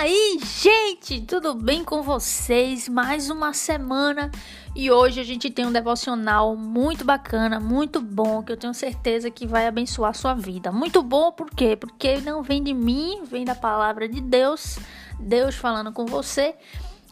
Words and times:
aí, 0.00 0.40
gente? 0.42 1.20
Tudo 1.20 1.52
bem 1.52 1.84
com 1.84 2.02
vocês? 2.02 2.88
Mais 2.88 3.28
uma 3.28 3.52
semana 3.52 4.30
e 4.74 4.90
hoje 4.90 5.20
a 5.20 5.22
gente 5.22 5.50
tem 5.50 5.66
um 5.66 5.72
devocional 5.72 6.56
muito 6.56 7.04
bacana, 7.04 7.60
muito 7.60 8.00
bom, 8.00 8.42
que 8.42 8.50
eu 8.50 8.56
tenho 8.56 8.72
certeza 8.72 9.30
que 9.30 9.46
vai 9.46 9.66
abençoar 9.66 10.12
a 10.12 10.14
sua 10.14 10.32
vida. 10.32 10.72
Muito 10.72 11.02
bom 11.02 11.30
por 11.30 11.50
quê? 11.50 11.76
Porque 11.76 12.18
não 12.22 12.42
vem 12.42 12.62
de 12.62 12.72
mim, 12.72 13.24
vem 13.26 13.44
da 13.44 13.54
palavra 13.54 14.08
de 14.08 14.22
Deus, 14.22 14.78
Deus 15.18 15.54
falando 15.54 15.92
com 15.92 16.06
você. 16.06 16.54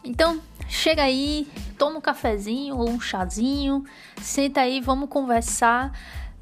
Então, 0.03 0.41
chega 0.67 1.03
aí, 1.03 1.47
toma 1.77 1.99
um 1.99 2.01
cafezinho 2.01 2.75
ou 2.79 2.89
um 2.89 2.99
chazinho, 2.99 3.85
senta 4.23 4.63
aí, 4.63 4.81
vamos 4.81 5.11
conversar 5.11 5.93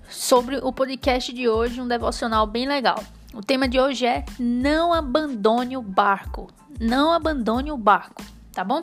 sobre 0.08 0.58
o 0.58 0.72
podcast 0.72 1.32
de 1.32 1.48
hoje, 1.48 1.80
um 1.80 1.88
devocional 1.88 2.46
bem 2.46 2.68
legal. 2.68 3.02
O 3.36 3.42
tema 3.42 3.68
de 3.68 3.78
hoje 3.78 4.06
é 4.06 4.24
não 4.38 4.94
abandone 4.94 5.76
o 5.76 5.82
barco. 5.82 6.46
Não 6.80 7.12
abandone 7.12 7.70
o 7.70 7.76
barco, 7.76 8.22
tá 8.50 8.64
bom? 8.64 8.82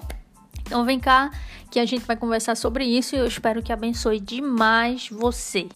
Então 0.62 0.86
vem 0.86 1.00
cá 1.00 1.32
que 1.72 1.80
a 1.80 1.86
gente 1.86 2.06
vai 2.06 2.16
conversar 2.16 2.56
sobre 2.56 2.86
isso 2.86 3.16
e 3.16 3.18
eu 3.18 3.26
espero 3.26 3.64
que 3.64 3.74
abençoe 3.74 4.20
demais 4.20 5.10
você. 5.10 5.68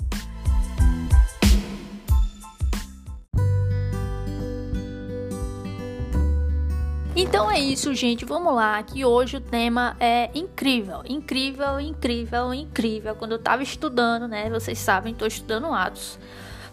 Então 7.15 7.49
é 7.49 7.59
isso, 7.59 7.95
gente. 7.95 8.25
Vamos 8.25 8.53
lá, 8.53 8.83
que 8.83 9.03
hoje 9.03 9.37
o 9.37 9.41
tema 9.41 9.97
é 9.99 10.29
incrível, 10.35 11.01
incrível, 11.09 11.79
incrível, 11.79 12.53
incrível. 12.53 13.15
Quando 13.15 13.31
eu 13.31 13.39
tava 13.39 13.63
estudando, 13.63 14.27
né? 14.27 14.51
Vocês 14.51 14.77
sabem, 14.77 15.15
tô 15.15 15.25
estudando 15.25 15.65
Atos. 15.73 16.19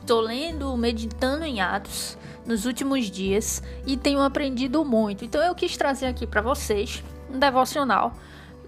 Estou 0.04 0.20
lendo, 0.20 0.76
meditando 0.76 1.46
em 1.46 1.62
Atos 1.62 2.18
nos 2.44 2.66
últimos 2.66 3.10
dias 3.10 3.62
e 3.86 3.96
tenho 3.96 4.20
aprendido 4.20 4.84
muito. 4.84 5.24
Então 5.24 5.42
eu 5.42 5.54
quis 5.54 5.78
trazer 5.78 6.04
aqui 6.04 6.26
para 6.26 6.42
vocês 6.42 7.02
um 7.32 7.38
devocional 7.38 8.12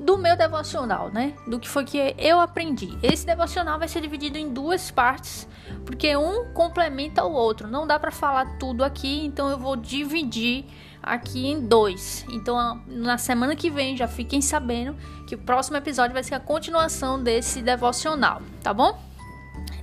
do 0.01 0.17
meu 0.17 0.35
devocional, 0.35 1.11
né? 1.13 1.35
Do 1.47 1.61
que 1.61 1.69
foi 1.69 1.85
que 1.85 2.15
eu 2.17 2.41
aprendi. 2.41 2.97
Esse 3.03 3.27
devocional 3.27 3.79
vai 3.79 3.87
ser 3.87 4.01
dividido 4.01 4.39
em 4.39 4.51
duas 4.51 4.91
partes, 4.91 5.47
porque 5.85 6.17
um 6.17 6.55
complementa 6.55 7.23
o 7.23 7.33
outro. 7.33 7.69
Não 7.69 7.87
dá 7.87 7.99
para 7.99 8.11
falar 8.11 8.57
tudo 8.57 8.83
aqui, 8.83 9.27
então 9.27 9.51
eu 9.51 9.59
vou 9.59 9.77
dividir 9.77 10.65
aqui 11.03 11.49
em 11.49 11.61
dois. 11.61 12.25
Então, 12.31 12.81
na 12.87 13.19
semana 13.19 13.55
que 13.55 13.69
vem, 13.69 13.95
já 13.95 14.09
fiquem 14.09 14.41
sabendo 14.41 14.97
que 15.27 15.35
o 15.35 15.39
próximo 15.39 15.77
episódio 15.77 16.15
vai 16.15 16.25
ser 16.25 16.35
a 16.35 16.41
continuação 16.41 17.23
desse 17.23 17.61
devocional, 17.61 18.41
tá 18.63 18.73
bom? 18.73 19.06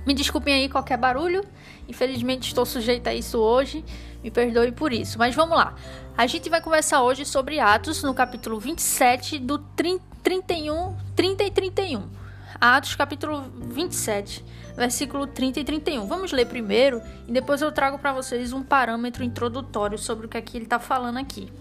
Me 0.06 0.14
desculpem 0.14 0.54
aí 0.54 0.68
qualquer 0.68 0.96
barulho. 0.96 1.44
Infelizmente 1.88 2.48
estou 2.48 2.66
sujeita 2.66 3.10
a 3.10 3.14
isso 3.14 3.38
hoje. 3.38 3.84
Me 4.22 4.30
perdoe 4.30 4.72
por 4.72 4.92
isso. 4.92 5.18
Mas 5.18 5.34
vamos 5.34 5.56
lá. 5.56 5.74
A 6.16 6.26
gente 6.26 6.48
vai 6.48 6.60
conversar 6.60 7.02
hoje 7.02 7.24
sobre 7.24 7.58
Atos 7.58 8.02
no 8.02 8.14
capítulo 8.14 8.58
27 8.58 9.38
do 9.38 9.58
31, 9.58 10.96
30 11.16 11.44
e 11.44 11.50
31. 11.50 12.24
Atos 12.60 12.94
capítulo 12.94 13.42
27, 13.56 14.44
versículo 14.76 15.26
30 15.26 15.60
e 15.60 15.64
31. 15.64 16.06
Vamos 16.06 16.32
ler 16.32 16.46
primeiro 16.46 17.02
e 17.26 17.32
depois 17.32 17.60
eu 17.60 17.72
trago 17.72 17.98
para 17.98 18.12
vocês 18.12 18.52
um 18.52 18.62
parâmetro 18.62 19.24
introdutório 19.24 19.98
sobre 19.98 20.26
o 20.26 20.28
que 20.28 20.38
aqui 20.38 20.56
ele 20.56 20.64
está 20.64 20.78
falando 20.78 21.18
aqui. 21.18 21.52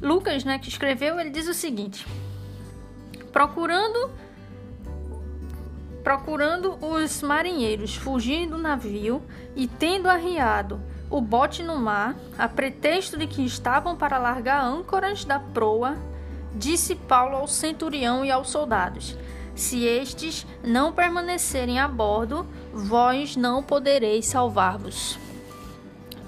Lucas, 0.00 0.44
né, 0.44 0.58
que 0.58 0.68
escreveu, 0.68 1.20
ele 1.20 1.30
diz 1.30 1.48
o 1.48 1.52
seguinte: 1.52 2.06
Procurando 3.32 4.10
procurando 6.02 6.78
os 6.84 7.22
marinheiros 7.22 7.94
fugirem 7.94 8.48
do 8.48 8.58
navio 8.58 9.22
e 9.54 9.66
tendo 9.66 10.08
arriado 10.08 10.80
o 11.10 11.20
bote 11.20 11.62
no 11.62 11.76
mar, 11.76 12.14
a 12.38 12.48
pretexto 12.48 13.18
de 13.18 13.26
que 13.26 13.44
estavam 13.44 13.96
para 13.96 14.18
largar 14.18 14.64
âncoras 14.64 15.24
da 15.24 15.40
proa, 15.40 15.96
disse 16.54 16.94
Paulo 16.94 17.36
ao 17.36 17.48
centurião 17.48 18.24
e 18.24 18.30
aos 18.30 18.48
soldados: 18.48 19.16
Se 19.54 19.84
estes 19.84 20.46
não 20.62 20.92
permanecerem 20.92 21.80
a 21.80 21.88
bordo, 21.88 22.46
vós 22.72 23.36
não 23.36 23.62
podereis 23.62 24.26
salvar-vos. 24.26 25.18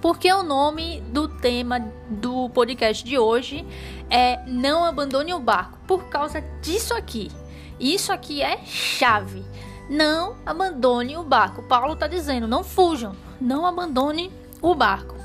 Porque 0.00 0.32
o 0.32 0.42
nome 0.42 1.00
do 1.12 1.28
tema 1.28 1.78
do 2.08 2.50
podcast 2.50 3.04
de 3.04 3.16
hoje 3.16 3.64
é 4.10 4.44
Não 4.48 4.84
abandone 4.84 5.32
o 5.32 5.38
barco, 5.38 5.78
por 5.86 6.06
causa 6.06 6.40
disso 6.60 6.92
aqui. 6.92 7.30
Isso 7.78 8.12
aqui 8.12 8.42
é 8.42 8.58
chave. 8.64 9.44
Não 9.88 10.36
abandone 10.46 11.16
o 11.16 11.22
barco. 11.22 11.62
Paulo 11.62 11.94
está 11.94 12.06
dizendo: 12.06 12.46
não 12.46 12.62
fujam, 12.64 13.14
não 13.40 13.66
abandone 13.66 14.32
o 14.60 14.74
barco. 14.74 15.16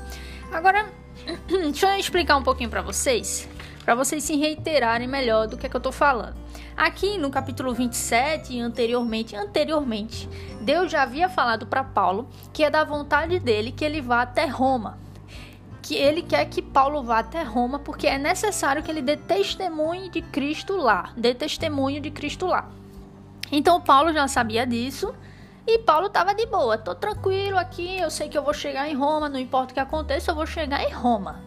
Agora, 0.52 0.86
deixa 1.46 1.94
eu 1.94 2.00
explicar 2.00 2.36
um 2.36 2.42
pouquinho 2.42 2.70
para 2.70 2.82
vocês, 2.82 3.48
para 3.84 3.94
vocês 3.94 4.24
se 4.24 4.36
reiterarem 4.36 5.06
melhor 5.06 5.46
do 5.46 5.56
que, 5.56 5.66
é 5.66 5.68
que 5.68 5.76
eu 5.76 5.78
estou 5.78 5.92
falando. 5.92 6.36
Aqui 6.76 7.18
no 7.18 7.28
capítulo 7.28 7.74
27, 7.74 8.60
anteriormente, 8.60 9.34
anteriormente, 9.34 10.28
Deus 10.60 10.90
já 10.90 11.02
havia 11.02 11.28
falado 11.28 11.66
para 11.66 11.82
Paulo 11.82 12.28
que 12.52 12.62
é 12.62 12.70
da 12.70 12.84
vontade 12.84 13.40
dele 13.40 13.72
que 13.72 13.84
ele 13.84 14.00
vá 14.00 14.22
até 14.22 14.46
Roma. 14.46 14.96
Que 15.88 15.94
ele 15.94 16.20
quer 16.20 16.44
que 16.44 16.60
Paulo 16.60 17.02
vá 17.02 17.20
até 17.20 17.42
Roma 17.42 17.78
porque 17.78 18.06
é 18.06 18.18
necessário 18.18 18.82
que 18.82 18.90
ele 18.90 19.00
dê 19.00 19.16
testemunho 19.16 20.10
de 20.10 20.20
Cristo 20.20 20.76
lá, 20.76 21.14
dê 21.16 21.32
testemunho 21.32 21.98
de 21.98 22.10
Cristo 22.10 22.44
lá. 22.44 22.68
Então 23.50 23.80
Paulo 23.80 24.12
já 24.12 24.28
sabia 24.28 24.66
disso 24.66 25.14
e 25.66 25.78
Paulo 25.78 26.08
estava 26.08 26.34
de 26.34 26.44
boa, 26.44 26.76
tô 26.76 26.94
tranquilo 26.94 27.56
aqui, 27.56 27.98
eu 27.98 28.10
sei 28.10 28.28
que 28.28 28.36
eu 28.36 28.42
vou 28.42 28.52
chegar 28.52 28.86
em 28.86 28.94
Roma, 28.94 29.30
não 29.30 29.40
importa 29.40 29.70
o 29.70 29.74
que 29.74 29.80
aconteça, 29.80 30.30
eu 30.30 30.34
vou 30.34 30.44
chegar 30.44 30.82
em 30.82 30.92
Roma, 30.92 31.40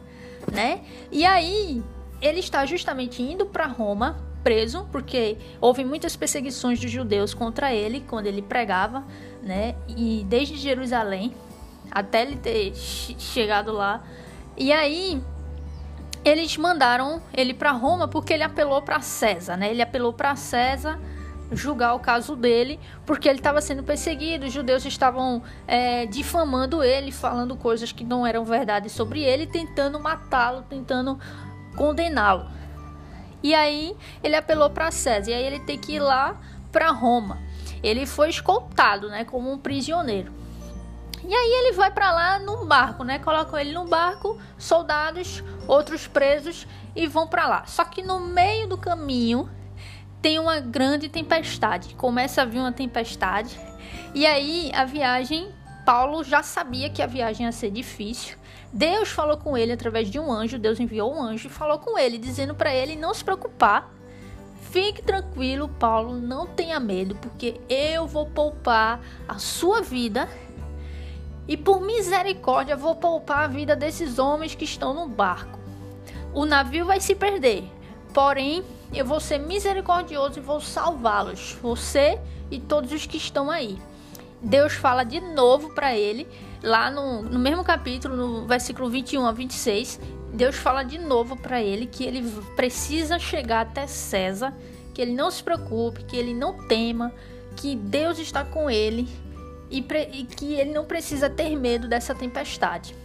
né? 0.51 0.81
E 1.11 1.23
aí 1.23 1.83
ele 2.19 2.39
está 2.39 2.65
justamente 2.65 3.21
indo 3.21 3.45
para 3.45 3.67
Roma, 3.67 4.17
preso, 4.43 4.87
porque 4.91 5.37
houve 5.59 5.85
muitas 5.85 6.15
perseguições 6.15 6.79
dos 6.79 6.89
judeus 6.89 7.35
contra 7.35 7.75
ele 7.75 8.03
quando 8.09 8.25
ele 8.25 8.41
pregava, 8.41 9.03
né? 9.43 9.75
E 9.87 10.25
desde 10.27 10.57
Jerusalém 10.57 11.31
até 11.91 12.23
ele 12.23 12.37
ter 12.37 12.73
chegado 12.73 13.71
lá. 13.71 14.01
E 14.61 14.71
aí 14.71 15.19
eles 16.23 16.55
mandaram 16.55 17.19
ele 17.33 17.51
para 17.51 17.71
Roma 17.71 18.07
porque 18.07 18.31
ele 18.31 18.43
apelou 18.43 18.79
para 18.79 19.01
César, 19.01 19.57
né? 19.57 19.71
Ele 19.71 19.81
apelou 19.81 20.13
para 20.13 20.35
César 20.35 20.99
julgar 21.51 21.95
o 21.95 21.99
caso 21.99 22.35
dele, 22.35 22.79
porque 23.03 23.27
ele 23.27 23.39
estava 23.39 23.59
sendo 23.59 23.81
perseguido, 23.81 24.45
os 24.45 24.53
judeus 24.53 24.85
estavam 24.85 25.41
é, 25.67 26.05
difamando 26.05 26.83
ele, 26.83 27.11
falando 27.11 27.55
coisas 27.55 27.91
que 27.91 28.03
não 28.03 28.25
eram 28.25 28.45
verdade 28.45 28.87
sobre 28.87 29.23
ele, 29.23 29.47
tentando 29.47 29.99
matá-lo, 29.99 30.61
tentando 30.69 31.19
condená-lo. 31.75 32.47
E 33.41 33.55
aí 33.55 33.97
ele 34.23 34.35
apelou 34.35 34.69
para 34.69 34.91
César, 34.91 35.31
e 35.31 35.33
aí 35.33 35.43
ele 35.43 35.59
tem 35.61 35.79
que 35.79 35.93
ir 35.93 35.99
lá 35.99 36.39
para 36.71 36.91
Roma. 36.91 37.39
Ele 37.81 38.05
foi 38.05 38.29
escoltado, 38.29 39.09
né, 39.09 39.25
como 39.25 39.51
um 39.51 39.57
prisioneiro. 39.57 40.40
E 41.23 41.33
aí 41.33 41.51
ele 41.65 41.73
vai 41.73 41.91
para 41.91 42.11
lá 42.11 42.39
num 42.39 42.65
barco, 42.65 43.03
né? 43.03 43.19
Colocam 43.19 43.59
ele 43.59 43.73
no 43.73 43.85
barco, 43.85 44.39
soldados, 44.57 45.43
outros 45.67 46.07
presos 46.07 46.67
e 46.95 47.07
vão 47.07 47.27
para 47.27 47.47
lá. 47.47 47.65
Só 47.65 47.83
que 47.83 48.01
no 48.01 48.19
meio 48.19 48.67
do 48.67 48.77
caminho 48.77 49.49
tem 50.21 50.39
uma 50.39 50.59
grande 50.59 51.09
tempestade. 51.09 51.95
Começa 51.95 52.41
a 52.41 52.45
vir 52.45 52.59
uma 52.59 52.71
tempestade. 52.71 53.59
E 54.13 54.25
aí 54.25 54.71
a 54.73 54.85
viagem, 54.85 55.51
Paulo 55.85 56.23
já 56.23 56.43
sabia 56.43 56.89
que 56.89 57.01
a 57.01 57.07
viagem 57.07 57.45
ia 57.45 57.51
ser 57.51 57.71
difícil. 57.71 58.37
Deus 58.73 59.09
falou 59.09 59.37
com 59.37 59.57
ele 59.57 59.71
através 59.71 60.09
de 60.09 60.19
um 60.19 60.31
anjo, 60.31 60.57
Deus 60.57 60.79
enviou 60.79 61.13
um 61.13 61.21
anjo 61.21 61.47
e 61.47 61.51
falou 61.51 61.77
com 61.79 61.97
ele, 61.97 62.17
dizendo 62.17 62.55
para 62.55 62.73
ele 62.73 62.95
não 62.95 63.13
se 63.13 63.23
preocupar. 63.23 63.91
Fique 64.71 65.01
tranquilo, 65.01 65.67
Paulo, 65.67 66.15
não 66.15 66.47
tenha 66.47 66.79
medo, 66.79 67.13
porque 67.15 67.59
eu 67.67 68.07
vou 68.07 68.25
poupar 68.27 69.01
a 69.27 69.37
sua 69.37 69.81
vida 69.81 70.29
e 71.47 71.57
por 71.57 71.81
misericórdia 71.81 72.75
vou 72.75 72.95
poupar 72.95 73.45
a 73.45 73.47
vida 73.47 73.75
desses 73.75 74.19
homens 74.19 74.55
que 74.55 74.65
estão 74.65 74.93
no 74.93 75.07
barco. 75.07 75.59
O 76.33 76.45
navio 76.45 76.85
vai 76.85 76.99
se 77.01 77.15
perder, 77.15 77.63
porém 78.13 78.63
eu 78.93 79.05
vou 79.05 79.19
ser 79.19 79.37
misericordioso 79.37 80.39
e 80.39 80.41
vou 80.41 80.61
salvá-los, 80.61 81.57
você 81.61 82.19
e 82.49 82.59
todos 82.59 82.91
os 82.91 83.05
que 83.05 83.17
estão 83.17 83.49
aí. 83.49 83.77
Deus 84.41 84.73
fala 84.73 85.03
de 85.03 85.19
novo 85.19 85.73
para 85.73 85.95
ele, 85.95 86.27
lá 86.63 86.89
no, 86.89 87.21
no 87.21 87.39
mesmo 87.39 87.63
capítulo, 87.63 88.15
no 88.15 88.47
versículo 88.47 88.89
21 88.89 89.25
a 89.25 89.31
26, 89.31 89.99
Deus 90.33 90.55
fala 90.55 90.83
de 90.83 90.97
novo 90.97 91.35
para 91.35 91.61
ele 91.61 91.85
que 91.85 92.03
ele 92.03 92.23
precisa 92.55 93.19
chegar 93.19 93.61
até 93.61 93.85
César, 93.85 94.53
que 94.93 95.01
ele 95.01 95.13
não 95.13 95.29
se 95.29 95.43
preocupe, 95.43 96.03
que 96.03 96.15
ele 96.15 96.33
não 96.33 96.67
tema, 96.67 97.13
que 97.55 97.75
Deus 97.75 98.17
está 98.17 98.43
com 98.43 98.69
ele 98.69 99.07
e, 99.71 99.79
e 100.11 100.25
que 100.25 100.53
ele 100.53 100.71
não 100.71 100.85
precisa 100.85 101.29
ter 101.29 101.55
medo 101.55 101.87
dessa 101.87 102.13
tempestade. 102.13 102.95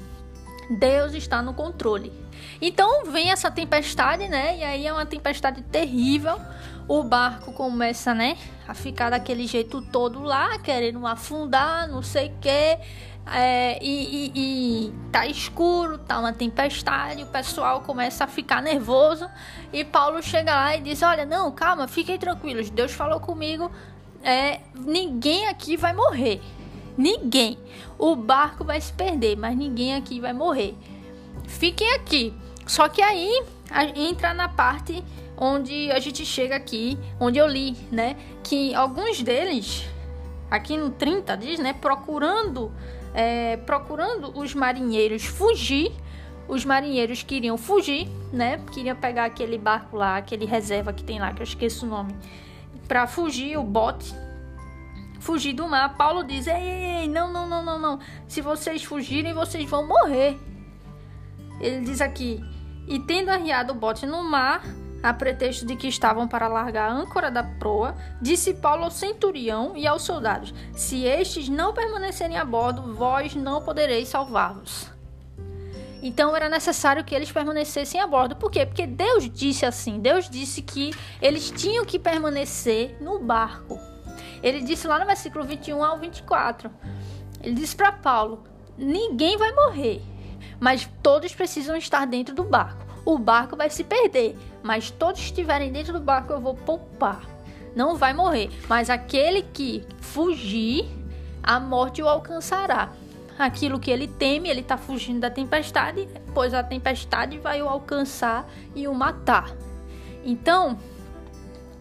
Deus 0.68 1.14
está 1.14 1.40
no 1.40 1.54
controle. 1.54 2.12
Então 2.60 3.04
vem 3.06 3.30
essa 3.30 3.50
tempestade, 3.50 4.28
né? 4.28 4.58
E 4.58 4.64
aí 4.64 4.86
é 4.86 4.92
uma 4.92 5.06
tempestade 5.06 5.62
terrível. 5.62 6.40
O 6.88 7.02
barco 7.02 7.52
começa, 7.52 8.14
né, 8.14 8.36
a 8.66 8.72
ficar 8.74 9.10
daquele 9.10 9.46
jeito 9.46 9.82
todo 9.82 10.22
lá, 10.22 10.56
querendo 10.58 11.04
afundar, 11.06 11.88
não 11.88 12.02
sei 12.02 12.28
o 12.28 12.32
quê. 12.40 12.78
é, 13.26 13.76
e, 13.82 14.30
e, 14.30 14.32
e, 14.36 14.92
tá 15.10 15.26
escuro, 15.26 15.98
tá 15.98 16.20
uma 16.20 16.32
tempestade, 16.32 17.24
o 17.24 17.26
pessoal 17.26 17.80
começa 17.80 18.22
a 18.22 18.26
ficar 18.28 18.62
nervoso 18.62 19.28
e 19.72 19.84
Paulo 19.84 20.22
chega 20.22 20.54
lá 20.54 20.76
e 20.76 20.80
diz: 20.80 21.02
Olha, 21.02 21.26
não, 21.26 21.50
calma, 21.50 21.88
fiquem 21.88 22.16
tranquilos, 22.18 22.70
Deus 22.70 22.92
falou 22.92 23.18
comigo, 23.18 23.70
é, 24.26 24.58
ninguém 24.75 25.46
aqui 25.46 25.76
vai 25.76 25.93
morrer. 25.93 26.43
Ninguém. 26.99 27.56
O 27.96 28.17
barco 28.17 28.64
vai 28.64 28.81
se 28.81 28.93
perder, 28.93 29.37
mas 29.37 29.56
ninguém 29.56 29.94
aqui 29.94 30.19
vai 30.19 30.32
morrer. 30.32 30.75
Fiquem 31.46 31.94
aqui. 31.94 32.34
Só 32.67 32.88
que 32.88 33.00
aí 33.00 33.44
entra 33.94 34.34
na 34.34 34.49
parte 34.49 35.05
onde 35.37 35.93
a 35.93 36.00
gente 36.00 36.26
chega 36.26 36.56
aqui, 36.56 36.99
onde 37.20 37.38
eu 37.38 37.46
li, 37.46 37.76
né? 37.93 38.17
Que 38.43 38.75
alguns 38.75 39.23
deles, 39.23 39.84
aqui 40.50 40.76
no 40.76 40.90
30 40.90 41.37
diz, 41.37 41.61
né? 41.61 41.73
Procurando, 41.73 42.73
é, 43.14 43.56
procurando 43.58 44.37
os 44.37 44.55
marinheiros 44.55 45.25
fugir. 45.25 45.93
Os 46.49 46.64
marinheiros 46.64 47.23
queriam 47.23 47.56
fugir, 47.56 48.08
né? 48.32 48.61
Queriam 48.73 48.96
pegar 48.96 49.26
aquele 49.26 49.56
barco 49.56 49.96
lá, 49.96 50.17
aquele 50.17 50.46
reserva 50.46 50.93
que 50.93 51.05
tem 51.05 51.20
lá, 51.20 51.32
que 51.32 51.43
eu 51.43 51.44
esqueço 51.44 51.87
o 51.87 51.88
nome, 51.88 52.14
para 52.88 53.06
fugir, 53.06 53.56
o 53.56 53.62
bote, 53.62 54.14
fugir 55.20 55.52
do 55.52 55.69
mar. 55.69 55.96
Paulo 55.96 56.25
diz: 56.25 56.46
ei, 56.46 56.55
ei, 56.55 57.08
não, 57.08 57.32
não, 57.32 57.49
não, 57.49 57.64
não, 57.64 57.78
não. 57.78 57.99
Se 58.28 58.40
vocês 58.40 58.84
fugirem, 58.84 59.34
vocês 59.34 59.69
vão 59.69 59.87
morrer. 59.87 60.38
Ele 61.61 61.81
diz 61.84 62.00
aqui: 62.00 62.43
e 62.87 62.99
tendo 63.00 63.31
arriado 63.31 63.73
o 63.73 63.76
bote 63.76 64.06
no 64.06 64.23
mar, 64.23 64.62
a 65.02 65.12
pretexto 65.12 65.67
de 65.67 65.76
que 65.76 65.88
estavam 65.88 66.26
para 66.26 66.49
largar 66.49 66.90
a 66.90 66.94
âncora 66.94 67.31
da 67.31 67.43
proa, 67.43 67.94
disse 68.20 68.55
Paulo 68.55 68.84
ao 68.84 68.90
centurião 68.90 69.76
e 69.76 69.87
aos 69.87 70.02
soldados: 70.02 70.55
Se 70.75 71.05
estes 71.05 71.49
não 71.49 71.75
permanecerem 71.75 72.37
a 72.37 72.44
bordo, 72.44 72.94
vós 72.94 73.34
não 73.34 73.62
podereis 73.62 74.08
salvar-vos. 74.08 74.95
Então 76.06 76.36
era 76.36 76.48
necessário 76.48 77.04
que 77.04 77.14
eles 77.14 77.32
permanecessem 77.32 78.00
a 78.00 78.06
bordo. 78.06 78.36
Por 78.36 78.50
quê? 78.50 78.64
Porque 78.64 78.86
Deus 78.86 79.28
disse 79.30 79.66
assim: 79.66 79.98
Deus 79.98 80.28
disse 80.28 80.62
que 80.62 80.92
eles 81.20 81.50
tinham 81.50 81.84
que 81.84 81.98
permanecer 81.98 82.96
no 83.00 83.18
barco. 83.18 83.78
Ele 84.42 84.60
disse 84.62 84.86
lá 84.86 84.98
no 84.98 85.06
versículo 85.06 85.44
21 85.44 85.82
ao 85.82 85.98
24. 85.98 86.70
Ele 87.42 87.54
disse 87.54 87.74
para 87.74 87.92
Paulo: 87.92 88.44
Ninguém 88.76 89.36
vai 89.36 89.52
morrer 89.52 90.02
mas 90.60 90.88
todos 91.02 91.34
precisam 91.34 91.76
estar 91.76 92.06
dentro 92.06 92.34
do 92.34 92.44
barco. 92.44 92.84
O 93.04 93.18
barco 93.18 93.56
vai 93.56 93.70
se 93.70 93.84
perder, 93.84 94.36
mas 94.62 94.90
todos 94.90 95.20
estiverem 95.20 95.70
dentro 95.70 95.92
do 95.92 96.00
barco 96.00 96.32
eu 96.32 96.40
vou 96.40 96.54
poupar. 96.54 97.22
Não 97.74 97.94
vai 97.94 98.12
morrer, 98.12 98.50
mas 98.68 98.90
aquele 98.90 99.42
que 99.42 99.86
fugir, 100.00 100.88
a 101.42 101.60
morte 101.60 102.02
o 102.02 102.08
alcançará. 102.08 102.90
Aquilo 103.38 103.78
que 103.78 103.90
ele 103.90 104.08
teme, 104.08 104.48
ele 104.48 104.60
está 104.60 104.76
fugindo 104.78 105.20
da 105.20 105.30
tempestade, 105.30 106.08
pois 106.32 106.54
a 106.54 106.62
tempestade 106.62 107.38
vai 107.38 107.60
o 107.60 107.68
alcançar 107.68 108.48
e 108.74 108.88
o 108.88 108.94
matar. 108.94 109.54
Então, 110.24 110.78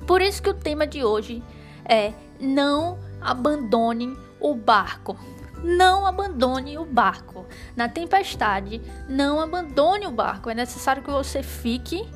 por 0.05 0.21
isso 0.21 0.41
que 0.41 0.49
o 0.49 0.53
tema 0.53 0.85
de 0.85 1.03
hoje 1.03 1.41
é 1.87 2.13
não 2.39 2.99
abandone 3.21 4.17
o 4.39 4.53
barco. 4.53 5.17
Não 5.63 6.05
abandone 6.05 6.77
o 6.77 6.85
barco. 6.85 7.45
Na 7.75 7.89
tempestade, 7.89 8.81
não 9.09 9.39
abandone 9.39 10.05
o 10.05 10.11
barco. 10.11 10.49
É 10.49 10.53
necessário 10.53 11.01
que 11.01 11.09
você 11.09 11.41
fique, 11.41 12.07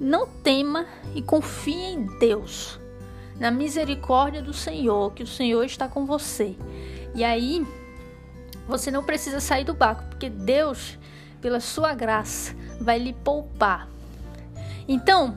não 0.00 0.26
tema 0.26 0.86
e 1.14 1.22
confie 1.22 1.92
em 1.92 2.06
Deus. 2.18 2.80
Na 3.38 3.50
misericórdia 3.50 4.42
do 4.42 4.52
Senhor, 4.52 5.12
que 5.12 5.22
o 5.22 5.26
Senhor 5.26 5.64
está 5.64 5.86
com 5.86 6.06
você. 6.06 6.56
E 7.14 7.22
aí, 7.22 7.64
você 8.66 8.90
não 8.90 9.02
precisa 9.02 9.40
sair 9.40 9.64
do 9.64 9.74
barco, 9.74 10.04
porque 10.10 10.28
Deus, 10.28 10.98
pela 11.40 11.60
sua 11.60 11.94
graça, 11.94 12.54
vai 12.80 12.98
lhe 12.98 13.12
poupar. 13.12 13.88
Então, 14.88 15.36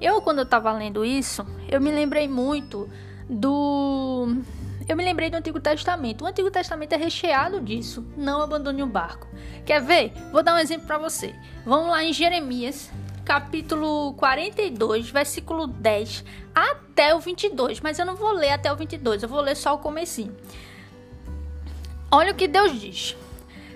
eu 0.00 0.20
quando 0.20 0.38
eu 0.38 0.44
estava 0.44 0.72
lendo 0.72 1.04
isso, 1.04 1.46
eu 1.68 1.80
me 1.80 1.90
lembrei 1.90 2.28
muito 2.28 2.88
do 3.28 4.28
eu 4.88 4.96
me 4.96 5.04
lembrei 5.04 5.28
do 5.28 5.36
Antigo 5.36 5.58
Testamento. 5.58 6.22
O 6.22 6.26
Antigo 6.26 6.48
Testamento 6.48 6.92
é 6.92 6.96
recheado 6.96 7.60
disso. 7.60 8.06
Não 8.16 8.40
abandone 8.40 8.84
o 8.84 8.86
barco. 8.86 9.26
Quer 9.64 9.82
ver? 9.82 10.12
Vou 10.30 10.44
dar 10.44 10.54
um 10.54 10.58
exemplo 10.58 10.86
para 10.86 10.96
você. 10.96 11.34
Vamos 11.64 11.90
lá 11.90 12.04
em 12.04 12.12
Jeremias, 12.12 12.88
capítulo 13.24 14.14
42, 14.14 15.10
versículo 15.10 15.66
10 15.66 16.24
até 16.54 17.12
o 17.16 17.18
22. 17.18 17.80
Mas 17.80 17.98
eu 17.98 18.06
não 18.06 18.14
vou 18.14 18.30
ler 18.30 18.50
até 18.50 18.72
o 18.72 18.76
22, 18.76 19.24
eu 19.24 19.28
vou 19.28 19.40
ler 19.40 19.56
só 19.56 19.74
o 19.74 19.78
comecinho. 19.78 20.34
Olha 22.16 22.32
o 22.32 22.34
que 22.34 22.48
Deus 22.48 22.80
diz. 22.80 23.14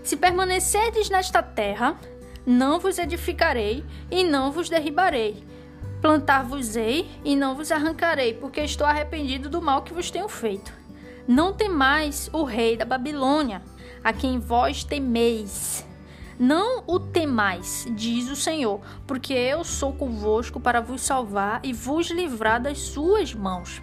Se 0.03 0.17
permanecerdes 0.17 1.11
nesta 1.11 1.43
terra, 1.43 2.01
não 2.47 2.81
vos 2.81 2.97
edificarei 2.97 3.85
e 4.11 4.25
não 4.25 4.51
vos 4.51 4.71
derribarei. 4.71 5.45
Plantar-vos-ei 6.01 7.11
e 7.23 7.37
não 7.37 7.55
vos 7.55 7.71
arrancarei, 7.71 8.33
porque 8.33 8.63
estou 8.63 8.87
arrependido 8.87 9.51
do 9.51 9.61
mal 9.61 9.83
que 9.83 9.93
vos 9.93 10.11
tenho 10.11 10.27
feito. 10.27 10.73
Não 11.29 11.53
temais 11.53 12.31
o 12.33 12.43
rei 12.43 12.79
da 12.79 12.87
Babilônia, 12.87 13.61
a 14.03 14.11
quem 14.11 14.39
vós 14.39 14.85
temeis. 14.85 15.87
Não 16.39 16.83
o 16.87 16.99
temais, 16.99 17.87
diz 17.91 18.31
o 18.31 18.37
Senhor, 18.37 18.81
porque 19.07 19.35
eu 19.35 19.63
sou 19.65 19.93
convosco 19.93 20.59
para 20.59 20.81
vos 20.81 21.03
salvar 21.03 21.61
e 21.63 21.75
vos 21.75 22.09
livrar 22.09 22.59
das 22.59 22.79
suas 22.79 23.35
mãos. 23.35 23.83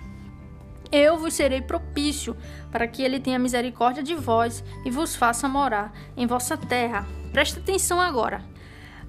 Eu 0.91 1.17
vos 1.17 1.33
serei 1.33 1.61
propício, 1.61 2.35
para 2.71 2.87
que 2.87 3.01
ele 3.01 3.19
tenha 3.19 3.39
misericórdia 3.39 4.03
de 4.03 4.15
vós 4.15 4.63
e 4.85 4.91
vos 4.91 5.15
faça 5.15 5.47
morar 5.47 5.93
em 6.15 6.25
vossa 6.25 6.55
terra. 6.55 7.05
Presta 7.31 7.59
atenção 7.59 7.99
agora. 7.99 8.43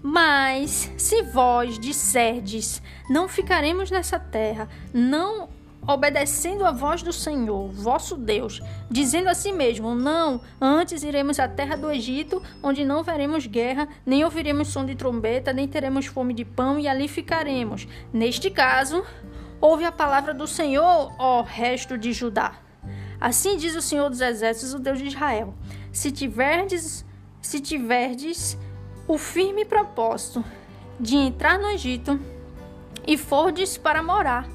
Mas 0.03 0.93
se 0.97 1.23
vós 1.23 1.79
disserdes, 1.79 2.81
não 3.11 3.29
ficaremos 3.29 3.91
nessa 3.91 4.19
terra, 4.19 4.69
não 4.93 5.49
obedecendo 5.87 6.67
a 6.67 6.71
voz 6.71 7.03
do 7.03 7.13
Senhor, 7.13 7.71
vosso 7.71 8.17
Deus, 8.17 8.61
dizendo 8.91 9.29
a 9.29 9.35
si 9.35 9.53
mesmo: 9.53 9.95
Não, 9.95 10.41
antes 10.61 11.03
iremos 11.03 11.41
à 11.41 11.49
terra 11.49 11.77
do 11.77 11.91
Egito, 11.91 12.43
onde 12.63 12.85
não 12.85 13.03
veremos 13.03 13.47
guerra, 13.47 13.89
nem 14.05 14.25
ouviremos 14.25 14.69
som 14.69 14.85
de 14.85 14.95
trombeta, 14.95 15.53
nem 15.53 15.67
teremos 15.67 16.07
fome 16.07 16.35
de 16.35 16.45
pão, 16.45 16.79
e 16.79 16.87
ali 16.87 17.09
ficaremos. 17.09 17.89
Neste 18.13 18.51
caso, 18.51 19.03
ouve 19.61 19.85
a 19.85 19.93
palavra 19.93 20.33
do 20.33 20.47
Senhor, 20.47 21.13
ó 21.19 21.43
resto 21.43 21.97
de 21.97 22.13
Judá. 22.13 22.55
Assim 23.21 23.57
diz 23.57 23.75
o 23.75 23.83
Senhor 23.83 24.09
dos 24.09 24.21
Exércitos, 24.21 24.75
o 24.75 24.79
Deus 24.79 24.99
de 24.99 25.07
Israel: 25.07 25.55
Se 25.93 26.11
tiverdes, 26.11 27.05
se 27.41 27.61
tiverdes 27.61 28.57
o 29.07 29.19
firme 29.19 29.65
propósito 29.65 30.45
de 31.00 31.17
entrar 31.17 31.59
no 31.59 31.71
Egito 31.71 32.21
e 33.07 33.17
fordes 33.17 33.79
para 33.79 34.03
morar, 34.03 34.47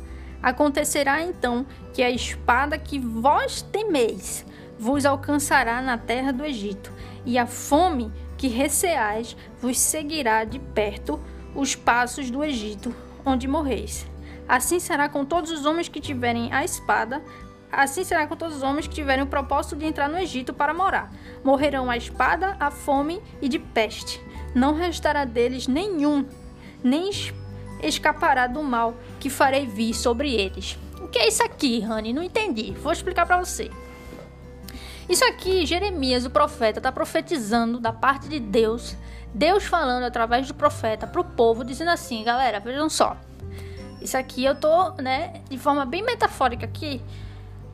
Acontecerá 0.43 1.22
então 1.22 1.65
que 1.93 2.03
a 2.03 2.12
espada 2.12 2.77
que 2.77 3.00
vós 3.00 3.62
temeis 3.62 4.45
vos 4.77 5.05
alcançará 5.05 5.81
na 5.81 5.98
terra 5.98 6.33
do 6.33 6.43
Egito, 6.43 6.91
e 7.25 7.38
a 7.38 7.48
fome 7.48 8.12
que 8.38 8.50
receais 8.50 9.38
vos 9.62 9.79
seguirá 9.79 10.43
de 10.43 10.60
perto 10.60 11.17
os 11.55 11.75
passos 11.75 12.29
do 12.29 12.43
Egito, 12.43 12.93
onde 13.25 13.48
morreis. 13.48 14.05
Assim 14.47 14.79
será 14.79 15.07
com 15.09 15.25
todos 15.25 15.51
os 15.51 15.65
homens 15.65 15.88
que 15.88 16.01
tiverem 16.01 16.51
a 16.53 16.63
espada, 16.63 17.23
assim 17.71 18.03
será 18.03 18.27
com 18.27 18.35
todos 18.35 18.57
os 18.57 18.63
homens 18.63 18.88
que 18.88 18.93
tiverem 18.93 19.23
o 19.23 19.27
propósito 19.27 19.75
de 19.75 19.85
entrar 19.85 20.09
no 20.09 20.17
Egito 20.17 20.53
para 20.53 20.73
morar. 20.73 21.12
Morrerão 21.43 21.89
a 21.89 21.97
espada, 21.97 22.55
a 22.59 22.69
fome 22.69 23.21
e 23.41 23.47
de 23.47 23.59
peste. 23.59 24.21
Não 24.53 24.75
restará 24.75 25.25
deles 25.25 25.67
nenhum, 25.67 26.25
nem 26.83 27.09
escapará 27.81 28.47
do 28.47 28.62
mal 28.62 28.95
que 29.19 29.29
farei 29.29 29.65
vir 29.65 29.93
sobre 29.93 30.33
eles. 30.33 30.77
O 31.01 31.07
que 31.07 31.19
é 31.19 31.27
isso 31.27 31.43
aqui, 31.43 31.79
Rani? 31.79 32.13
Não 32.13 32.23
entendi. 32.23 32.71
Vou 32.73 32.91
explicar 32.91 33.25
para 33.25 33.43
você. 33.43 33.71
Isso 35.09 35.25
aqui, 35.25 35.65
Jeremias, 35.65 36.25
o 36.25 36.29
profeta, 36.29 36.79
está 36.79 36.91
profetizando 36.91 37.79
da 37.79 37.91
parte 37.91 38.29
de 38.29 38.39
Deus. 38.39 38.95
Deus 39.33 39.63
falando 39.63 40.03
através 40.03 40.47
do 40.47 40.53
profeta 40.53 41.05
para 41.07 41.19
o 41.19 41.25
povo, 41.25 41.63
dizendo 41.63 41.89
assim, 41.89 42.23
galera, 42.23 42.59
vejam 42.59 42.89
só. 42.89 43.17
Isso 44.03 44.17
aqui 44.17 44.43
eu 44.43 44.53
tô, 44.53 44.91
né, 45.01 45.41
de 45.50 45.57
forma 45.57 45.86
bem 45.86 46.03
metafórica 46.03 46.65
aqui. 46.65 47.01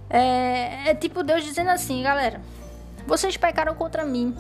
É, 0.10 0.90
é 0.92 0.96
tipo 0.96 1.24
Deus 1.24 1.44
dizendo 1.44 1.70
assim, 1.70 2.04
galera. 2.04 2.42
Vocês 3.08 3.36
pecaram 3.36 3.74
contra 3.74 4.06
mim. 4.06 4.36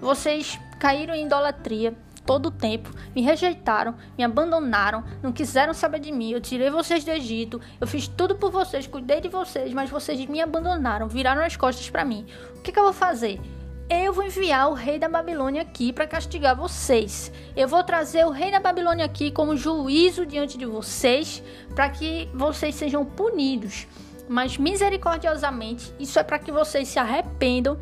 Vocês 0.00 0.58
caíram 0.78 1.14
em 1.14 1.26
idolatria 1.26 1.94
todo 2.24 2.46
o 2.46 2.50
tempo, 2.50 2.90
me 3.14 3.20
rejeitaram, 3.20 3.96
me 4.16 4.22
abandonaram, 4.22 5.02
não 5.22 5.32
quiseram 5.32 5.74
saber 5.74 6.00
de 6.00 6.12
mim. 6.12 6.30
Eu 6.30 6.40
tirei 6.40 6.70
vocês 6.70 7.04
do 7.04 7.10
Egito, 7.10 7.60
eu 7.80 7.86
fiz 7.86 8.06
tudo 8.06 8.36
por 8.36 8.50
vocês, 8.50 8.86
cuidei 8.86 9.20
de 9.20 9.28
vocês, 9.28 9.72
mas 9.72 9.90
vocês 9.90 10.24
me 10.26 10.40
abandonaram, 10.40 11.08
viraram 11.08 11.42
as 11.42 11.56
costas 11.56 11.90
para 11.90 12.04
mim. 12.04 12.26
O 12.56 12.62
que, 12.62 12.72
que 12.72 12.78
eu 12.78 12.84
vou 12.84 12.92
fazer? 12.92 13.40
Eu 13.88 14.12
vou 14.12 14.24
enviar 14.24 14.70
o 14.70 14.74
rei 14.74 14.98
da 14.98 15.08
Babilônia 15.08 15.62
aqui 15.62 15.92
para 15.92 16.06
castigar 16.06 16.56
vocês. 16.56 17.32
Eu 17.56 17.68
vou 17.68 17.82
trazer 17.82 18.24
o 18.24 18.30
rei 18.30 18.50
da 18.50 18.60
Babilônia 18.60 19.04
aqui 19.04 19.30
como 19.30 19.56
juízo 19.56 20.24
diante 20.24 20.56
de 20.56 20.64
vocês, 20.64 21.42
para 21.74 21.90
que 21.90 22.28
vocês 22.34 22.74
sejam 22.74 23.04
punidos. 23.04 23.86
Mas 24.28 24.56
misericordiosamente, 24.56 25.92
isso 25.98 26.18
é 26.18 26.22
para 26.22 26.38
que 26.38 26.50
vocês 26.50 26.88
se 26.88 26.98
arrependam 26.98 27.78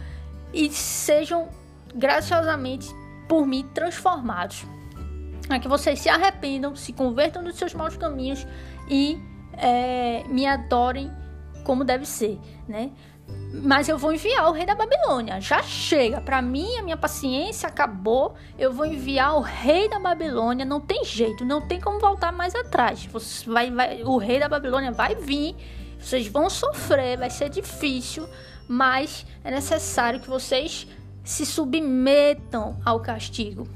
e 0.53 0.71
sejam 0.71 1.49
graciosamente 1.95 2.89
por 3.29 3.47
mim 3.47 3.69
transformados. 3.75 4.65
É 5.49 5.59
que 5.59 5.69
vocês 5.69 5.99
se 5.99 6.09
arrependam, 6.09 6.75
se 6.75 6.93
convertam 6.93 7.43
dos 7.43 7.57
seus 7.57 7.75
maus 7.75 7.97
caminhos 7.97 8.47
e 8.89 9.19
é, 9.53 10.25
me 10.29 10.47
adorem 10.47 11.11
como 11.65 11.85
deve 11.85 12.07
ser, 12.07 12.39
né? 12.67 12.91
Mas 13.53 13.89
eu 13.89 13.99
vou 13.99 14.13
enviar 14.13 14.49
o 14.49 14.53
rei 14.53 14.65
da 14.65 14.75
Babilônia. 14.75 15.41
Já 15.41 15.63
chega. 15.63 16.21
Para 16.21 16.41
mim, 16.41 16.77
a 16.77 16.83
minha 16.83 16.97
paciência 16.97 17.69
acabou. 17.69 18.35
Eu 18.59 18.73
vou 18.73 18.87
enviar 18.87 19.37
o 19.37 19.41
rei 19.41 19.89
da 19.89 19.99
Babilônia. 19.99 20.65
Não 20.65 20.81
tem 20.81 21.05
jeito, 21.05 21.45
não 21.45 21.61
tem 21.61 21.81
como 21.81 21.99
voltar 21.99 22.33
mais 22.33 22.55
atrás. 22.55 23.05
Você 23.07 23.49
vai, 23.49 23.71
vai, 23.71 24.03
o 24.03 24.17
rei 24.17 24.39
da 24.39 24.49
Babilônia 24.49 24.93
vai 24.93 25.15
vir. 25.15 25.57
Vocês 26.01 26.27
vão 26.29 26.49
sofrer, 26.49 27.19
vai 27.19 27.29
ser 27.29 27.51
difícil, 27.51 28.27
mas 28.67 29.27
é 29.45 29.51
necessário 29.51 30.21
que 30.21 30.31
vocês 30.31 30.87
se 31.23 31.45
submetam 31.45 32.81
ao 32.85 33.01
castigo. 33.01 33.69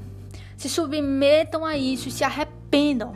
Se 0.57 0.67
submetam 0.67 1.63
a 1.63 1.77
isso 1.77 2.07
e 2.07 2.11
se 2.11 2.23
arrependam. 2.23 3.13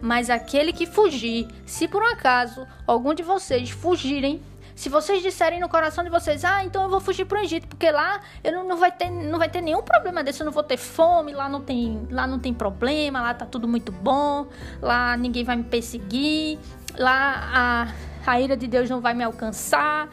Mas 0.00 0.30
aquele 0.30 0.72
que 0.72 0.86
fugir, 0.86 1.48
se 1.64 1.88
por 1.88 2.02
um 2.02 2.06
acaso 2.06 2.66
algum 2.86 3.14
de 3.14 3.22
vocês 3.22 3.70
fugirem, 3.70 4.40
se 4.76 4.90
vocês 4.90 5.22
disserem 5.22 5.58
no 5.58 5.70
coração 5.70 6.04
de 6.04 6.10
vocês, 6.10 6.44
ah, 6.44 6.62
então 6.62 6.84
eu 6.84 6.90
vou 6.90 7.00
fugir 7.00 7.24
para 7.24 7.38
o 7.38 7.42
Egito, 7.42 7.66
porque 7.66 7.90
lá 7.90 8.20
eu 8.44 8.52
não, 8.52 8.68
não, 8.68 8.76
vai 8.76 8.92
ter, 8.92 9.08
não 9.08 9.38
vai 9.38 9.48
ter 9.48 9.62
nenhum 9.62 9.80
problema 9.80 10.22
desse, 10.22 10.42
eu 10.42 10.44
não 10.44 10.52
vou 10.52 10.62
ter 10.62 10.76
fome, 10.76 11.32
lá 11.32 11.48
não 11.48 11.62
tem, 11.62 12.06
lá 12.10 12.26
não 12.26 12.38
tem 12.38 12.52
problema, 12.52 13.22
lá 13.22 13.32
tá 13.32 13.46
tudo 13.46 13.66
muito 13.66 13.90
bom, 13.90 14.46
lá 14.82 15.16
ninguém 15.16 15.44
vai 15.44 15.56
me 15.56 15.64
perseguir, 15.64 16.58
lá 16.94 17.88
a, 18.26 18.30
a 18.30 18.38
ira 18.38 18.54
de 18.54 18.66
Deus 18.66 18.90
não 18.90 19.00
vai 19.00 19.14
me 19.14 19.24
alcançar. 19.24 20.10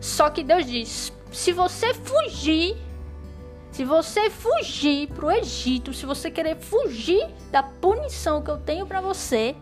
Só 0.00 0.30
que 0.30 0.42
Deus 0.42 0.64
diz: 0.64 1.12
se 1.30 1.52
você 1.52 1.92
fugir, 1.92 2.74
se 3.70 3.84
você 3.84 4.30
fugir 4.30 5.08
para 5.08 5.26
o 5.26 5.30
Egito, 5.30 5.92
se 5.92 6.06
você 6.06 6.30
querer 6.30 6.56
fugir 6.56 7.28
da 7.52 7.62
punição 7.62 8.40
que 8.40 8.50
eu 8.50 8.56
tenho 8.56 8.86
para 8.86 9.02
você, 9.02 9.54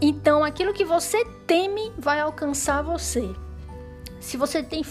então 0.00 0.44
aquilo 0.44 0.72
que 0.72 0.84
você 0.84 1.24
teme 1.46 1.92
vai 1.98 2.20
alcançar 2.20 2.82
você. 2.82 3.28
Se 4.20 4.36
você 4.36 4.62
tem 4.62 4.84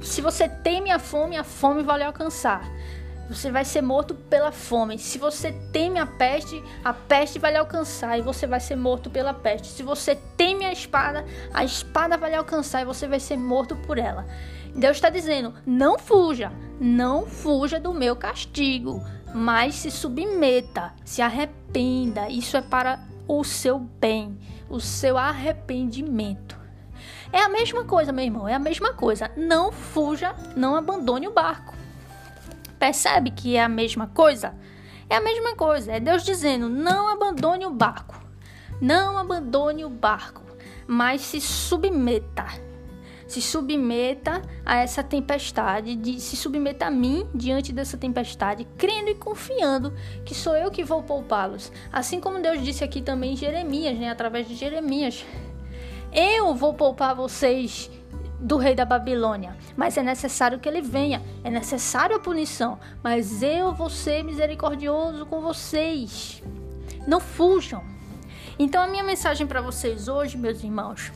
se 0.00 0.20
você 0.20 0.48
teme 0.48 0.90
a 0.90 0.98
fome, 0.98 1.36
a 1.36 1.44
fome 1.44 1.82
vai 1.82 1.98
lhe 1.98 2.04
alcançar. 2.04 2.68
Você 3.28 3.50
vai 3.50 3.64
ser 3.64 3.80
morto 3.82 4.14
pela 4.14 4.52
fome. 4.52 4.98
Se 4.98 5.16
você 5.16 5.52
teme 5.72 5.98
a 5.98 6.06
peste, 6.06 6.62
a 6.84 6.92
peste 6.92 7.38
vai 7.38 7.52
lhe 7.52 7.58
alcançar 7.58 8.18
e 8.18 8.22
você 8.22 8.46
vai 8.46 8.60
ser 8.60 8.76
morto 8.76 9.08
pela 9.08 9.32
peste. 9.32 9.68
Se 9.68 9.82
você 9.82 10.14
teme 10.36 10.64
a 10.64 10.72
espada, 10.72 11.24
a 11.52 11.64
espada 11.64 12.16
vai 12.16 12.30
lhe 12.30 12.36
alcançar 12.36 12.82
e 12.82 12.84
você 12.84 13.08
vai 13.08 13.18
ser 13.18 13.36
morto 13.36 13.74
por 13.74 13.96
ela. 13.96 14.26
Deus 14.74 14.96
está 14.96 15.08
dizendo: 15.08 15.54
não 15.64 15.98
fuja, 15.98 16.52
não 16.80 17.26
fuja 17.26 17.80
do 17.80 17.94
meu 17.94 18.14
castigo, 18.16 19.02
mas 19.34 19.76
se 19.76 19.90
submeta, 19.90 20.92
se 21.04 21.22
arrependa. 21.22 22.28
Isso 22.28 22.56
é 22.56 22.62
para 22.62 23.00
o 23.38 23.44
seu 23.44 23.78
bem, 23.78 24.38
o 24.68 24.78
seu 24.78 25.16
arrependimento. 25.16 26.60
É 27.32 27.40
a 27.40 27.48
mesma 27.48 27.84
coisa, 27.84 28.12
meu 28.12 28.24
irmão, 28.24 28.46
é 28.46 28.54
a 28.54 28.58
mesma 28.58 28.92
coisa. 28.92 29.30
Não 29.36 29.72
fuja, 29.72 30.34
não 30.54 30.76
abandone 30.76 31.26
o 31.26 31.32
barco. 31.32 31.74
Percebe 32.78 33.30
que 33.30 33.56
é 33.56 33.62
a 33.62 33.68
mesma 33.68 34.06
coisa? 34.08 34.54
É 35.08 35.16
a 35.16 35.20
mesma 35.20 35.56
coisa. 35.56 35.92
É 35.92 36.00
Deus 36.00 36.24
dizendo: 36.24 36.68
não 36.68 37.08
abandone 37.08 37.64
o 37.64 37.70
barco. 37.70 38.20
Não 38.80 39.16
abandone 39.16 39.84
o 39.84 39.88
barco, 39.88 40.42
mas 40.86 41.22
se 41.22 41.40
submeta 41.40 42.44
se 43.32 43.40
submeta 43.40 44.42
a 44.62 44.76
essa 44.76 45.02
tempestade, 45.02 45.96
de, 45.96 46.20
se 46.20 46.36
submeta 46.36 46.86
a 46.86 46.90
mim 46.90 47.26
diante 47.34 47.72
dessa 47.72 47.96
tempestade, 47.96 48.66
crendo 48.76 49.08
e 49.08 49.14
confiando 49.14 49.94
que 50.22 50.34
sou 50.34 50.54
eu 50.54 50.70
que 50.70 50.84
vou 50.84 51.02
poupá-los. 51.02 51.72
Assim 51.90 52.20
como 52.20 52.42
Deus 52.42 52.62
disse 52.62 52.84
aqui 52.84 53.00
também 53.00 53.32
em 53.32 53.36
Jeremias, 53.36 53.98
né, 53.98 54.10
através 54.10 54.46
de 54.46 54.54
Jeremias. 54.54 55.24
Eu 56.12 56.54
vou 56.54 56.74
poupar 56.74 57.14
vocês 57.14 57.90
do 58.38 58.58
rei 58.58 58.74
da 58.74 58.84
Babilônia, 58.84 59.56
mas 59.76 59.96
é 59.96 60.02
necessário 60.02 60.58
que 60.58 60.68
ele 60.68 60.82
venha, 60.82 61.22
é 61.42 61.50
necessário 61.50 62.16
a 62.16 62.20
punição, 62.20 62.78
mas 63.02 63.42
eu 63.42 63.72
vou 63.72 63.88
ser 63.88 64.22
misericordioso 64.22 65.24
com 65.24 65.40
vocês. 65.40 66.42
Não 67.06 67.18
fujam. 67.18 67.82
Então 68.58 68.82
a 68.82 68.86
minha 68.86 69.02
mensagem 69.02 69.46
para 69.46 69.62
vocês 69.62 70.06
hoje, 70.06 70.36
meus 70.36 70.62
irmãos, 70.62 71.10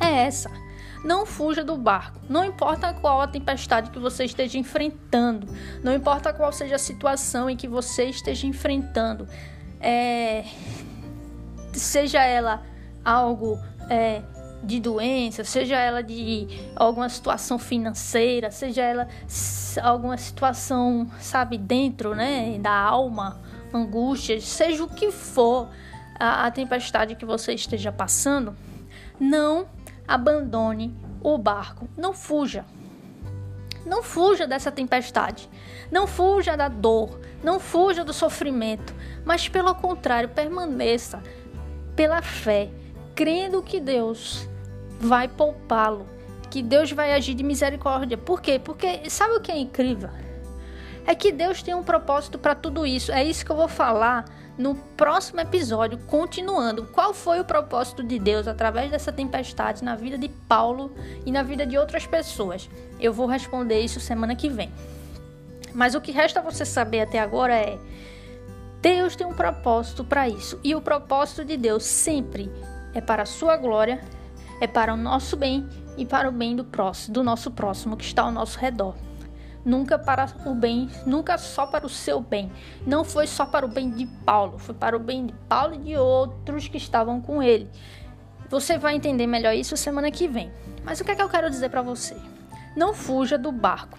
é 0.00 0.26
essa. 0.26 0.65
Não 1.04 1.24
fuja 1.24 1.62
do 1.62 1.76
barco. 1.76 2.20
Não 2.28 2.44
importa 2.44 2.92
qual 2.94 3.20
a 3.20 3.26
tempestade 3.26 3.90
que 3.90 3.98
você 3.98 4.24
esteja 4.24 4.58
enfrentando, 4.58 5.46
não 5.82 5.94
importa 5.94 6.32
qual 6.32 6.52
seja 6.52 6.76
a 6.76 6.78
situação 6.78 7.48
em 7.48 7.56
que 7.56 7.68
você 7.68 8.06
esteja 8.06 8.46
enfrentando, 8.46 9.28
é, 9.80 10.44
seja 11.72 12.24
ela 12.24 12.62
algo 13.04 13.58
é, 13.88 14.22
de 14.62 14.80
doença, 14.80 15.44
seja 15.44 15.76
ela 15.76 16.02
de 16.02 16.48
alguma 16.74 17.08
situação 17.08 17.58
financeira, 17.58 18.50
seja 18.50 18.82
ela 18.82 19.08
alguma 19.82 20.16
situação, 20.16 21.08
sabe, 21.20 21.58
dentro, 21.58 22.14
né, 22.14 22.58
da 22.58 22.72
alma, 22.72 23.40
angústia, 23.72 24.40
seja 24.40 24.82
o 24.82 24.88
que 24.88 25.10
for 25.12 25.68
a, 26.18 26.46
a 26.46 26.50
tempestade 26.50 27.14
que 27.14 27.24
você 27.24 27.52
esteja 27.54 27.92
passando, 27.92 28.56
não 29.20 29.66
abandone 30.06 30.94
o 31.22 31.36
barco. 31.38 31.88
Não 31.96 32.12
fuja. 32.12 32.64
Não 33.84 34.02
fuja 34.02 34.46
dessa 34.46 34.70
tempestade. 34.70 35.48
Não 35.90 36.06
fuja 36.06 36.56
da 36.56 36.68
dor. 36.68 37.20
Não 37.42 37.60
fuja 37.60 38.04
do 38.04 38.12
sofrimento. 38.12 38.94
Mas, 39.24 39.48
pelo 39.48 39.74
contrário, 39.74 40.28
permaneça 40.28 41.22
pela 41.94 42.20
fé, 42.20 42.68
crendo 43.14 43.62
que 43.62 43.80
Deus 43.80 44.48
vai 45.00 45.28
poupá-lo. 45.28 46.06
Que 46.50 46.62
Deus 46.62 46.92
vai 46.92 47.12
agir 47.12 47.34
de 47.34 47.42
misericórdia. 47.42 48.16
Por 48.18 48.40
quê? 48.40 48.58
Porque 48.62 49.08
sabe 49.08 49.34
o 49.34 49.40
que 49.40 49.52
é 49.52 49.58
incrível? 49.58 50.10
É 51.06 51.14
que 51.14 51.30
Deus 51.30 51.62
tem 51.62 51.72
um 51.72 51.84
propósito 51.84 52.36
para 52.36 52.54
tudo 52.54 52.84
isso. 52.84 53.12
É 53.12 53.24
isso 53.24 53.44
que 53.44 53.52
eu 53.52 53.56
vou 53.56 53.68
falar 53.68 54.24
no 54.58 54.74
próximo 54.74 55.40
episódio, 55.40 55.98
continuando, 56.06 56.86
qual 56.86 57.14
foi 57.14 57.38
o 57.38 57.44
propósito 57.44 58.02
de 58.02 58.18
Deus 58.18 58.48
através 58.48 58.90
dessa 58.90 59.12
tempestade 59.12 59.84
na 59.84 59.94
vida 59.94 60.18
de 60.18 60.28
Paulo 60.28 60.90
e 61.24 61.30
na 61.30 61.42
vida 61.42 61.64
de 61.64 61.78
outras 61.78 62.06
pessoas. 62.06 62.68
Eu 62.98 63.12
vou 63.12 63.26
responder 63.26 63.80
isso 63.80 64.00
semana 64.00 64.34
que 64.34 64.48
vem. 64.48 64.72
Mas 65.72 65.94
o 65.94 66.00
que 66.00 66.10
resta 66.10 66.40
você 66.40 66.64
saber 66.64 67.02
até 67.02 67.20
agora 67.20 67.54
é: 67.54 67.78
Deus 68.80 69.14
tem 69.14 69.26
um 69.26 69.34
propósito 69.34 70.02
para 70.02 70.28
isso, 70.28 70.58
e 70.64 70.74
o 70.74 70.80
propósito 70.80 71.44
de 71.44 71.56
Deus 71.56 71.84
sempre 71.84 72.50
é 72.94 73.00
para 73.00 73.22
a 73.22 73.26
sua 73.26 73.56
glória, 73.56 74.00
é 74.60 74.66
para 74.66 74.94
o 74.94 74.96
nosso 74.96 75.36
bem 75.36 75.68
e 75.98 76.06
para 76.06 76.28
o 76.28 76.32
bem 76.32 76.56
do 76.56 76.64
próximo, 76.64 77.12
do 77.12 77.22
nosso 77.22 77.50
próximo 77.50 77.96
que 77.96 78.04
está 78.04 78.22
ao 78.22 78.32
nosso 78.32 78.58
redor 78.58 78.94
nunca 79.66 79.98
para 79.98 80.28
o 80.46 80.54
bem, 80.54 80.88
nunca 81.04 81.36
só 81.36 81.66
para 81.66 81.84
o 81.84 81.88
seu 81.88 82.20
bem. 82.20 82.52
Não 82.86 83.04
foi 83.04 83.26
só 83.26 83.44
para 83.44 83.66
o 83.66 83.68
bem 83.68 83.90
de 83.90 84.06
Paulo, 84.24 84.58
foi 84.58 84.74
para 84.74 84.96
o 84.96 85.00
bem 85.00 85.26
de 85.26 85.34
Paulo 85.48 85.74
e 85.74 85.78
de 85.78 85.96
outros 85.96 86.68
que 86.68 86.76
estavam 86.76 87.20
com 87.20 87.42
ele. 87.42 87.68
Você 88.48 88.78
vai 88.78 88.94
entender 88.94 89.26
melhor 89.26 89.52
isso 89.52 89.76
semana 89.76 90.08
que 90.12 90.28
vem. 90.28 90.52
Mas 90.84 91.00
o 91.00 91.04
que 91.04 91.10
é 91.10 91.16
que 91.16 91.22
eu 91.22 91.28
quero 91.28 91.50
dizer 91.50 91.68
para 91.68 91.82
você? 91.82 92.16
Não 92.76 92.94
fuja 92.94 93.36
do 93.36 93.50
barco. 93.50 93.98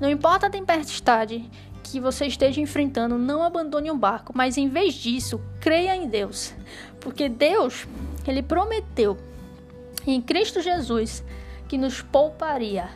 Não 0.00 0.08
importa 0.08 0.46
a 0.46 0.50
tempestade 0.50 1.50
que 1.82 2.00
você 2.00 2.24
esteja 2.24 2.62
enfrentando, 2.62 3.18
não 3.18 3.42
abandone 3.42 3.90
o 3.90 3.96
barco, 3.96 4.32
mas 4.34 4.56
em 4.56 4.68
vez 4.68 4.94
disso, 4.94 5.38
creia 5.60 5.94
em 5.94 6.08
Deus. 6.08 6.54
Porque 6.98 7.28
Deus, 7.28 7.86
ele 8.26 8.42
prometeu 8.42 9.18
em 10.06 10.20
Cristo 10.20 10.62
Jesus 10.62 11.22
que 11.68 11.76
nos 11.76 12.00
pouparia 12.00 12.88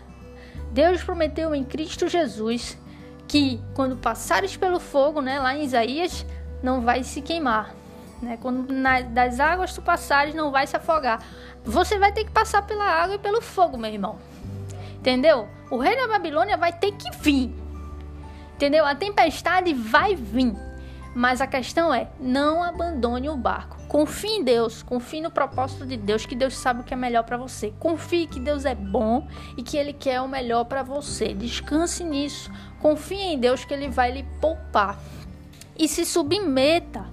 Deus 0.72 1.02
prometeu 1.02 1.54
em 1.54 1.64
Cristo 1.64 2.08
Jesus 2.08 2.78
que 3.26 3.60
quando 3.74 3.96
passares 3.96 4.56
pelo 4.56 4.80
fogo, 4.80 5.20
né, 5.20 5.38
lá 5.38 5.54
em 5.54 5.64
Isaías, 5.64 6.24
não 6.62 6.80
vai 6.80 7.04
se 7.04 7.20
queimar. 7.20 7.74
Né? 8.22 8.38
Quando 8.40 8.72
na, 8.72 9.00
das 9.02 9.38
águas 9.38 9.74
tu 9.74 9.82
passares, 9.82 10.34
não 10.34 10.50
vai 10.50 10.66
se 10.66 10.76
afogar. 10.76 11.22
Você 11.64 11.98
vai 11.98 12.10
ter 12.12 12.24
que 12.24 12.30
passar 12.30 12.62
pela 12.62 12.84
água 12.84 13.16
e 13.16 13.18
pelo 13.18 13.42
fogo, 13.42 13.76
meu 13.76 13.92
irmão. 13.92 14.18
Entendeu? 14.96 15.48
O 15.70 15.78
rei 15.78 15.96
da 15.96 16.08
Babilônia 16.08 16.56
vai 16.56 16.72
ter 16.72 16.92
que 16.92 17.10
vir. 17.18 17.54
Entendeu? 18.54 18.84
A 18.84 18.94
tempestade 18.94 19.72
vai 19.72 20.16
vir. 20.16 20.56
Mas 21.18 21.40
a 21.40 21.48
questão 21.48 21.92
é: 21.92 22.06
não 22.20 22.62
abandone 22.62 23.28
o 23.28 23.36
barco. 23.36 23.76
Confie 23.88 24.36
em 24.36 24.44
Deus, 24.44 24.84
confie 24.84 25.20
no 25.20 25.32
propósito 25.32 25.84
de 25.84 25.96
Deus, 25.96 26.24
que 26.24 26.36
Deus 26.36 26.56
sabe 26.56 26.82
o 26.82 26.84
que 26.84 26.94
é 26.94 26.96
melhor 26.96 27.24
para 27.24 27.36
você. 27.36 27.74
Confie 27.80 28.28
que 28.28 28.38
Deus 28.38 28.64
é 28.64 28.72
bom 28.72 29.26
e 29.56 29.62
que 29.64 29.76
Ele 29.76 29.92
quer 29.92 30.20
o 30.20 30.28
melhor 30.28 30.66
para 30.66 30.84
você. 30.84 31.34
Descanse 31.34 32.04
nisso. 32.04 32.52
Confie 32.80 33.32
em 33.32 33.36
Deus 33.36 33.64
que 33.64 33.74
Ele 33.74 33.88
vai 33.88 34.12
lhe 34.12 34.22
poupar. 34.40 34.96
E 35.76 35.88
se 35.88 36.04
submeta. 36.04 37.04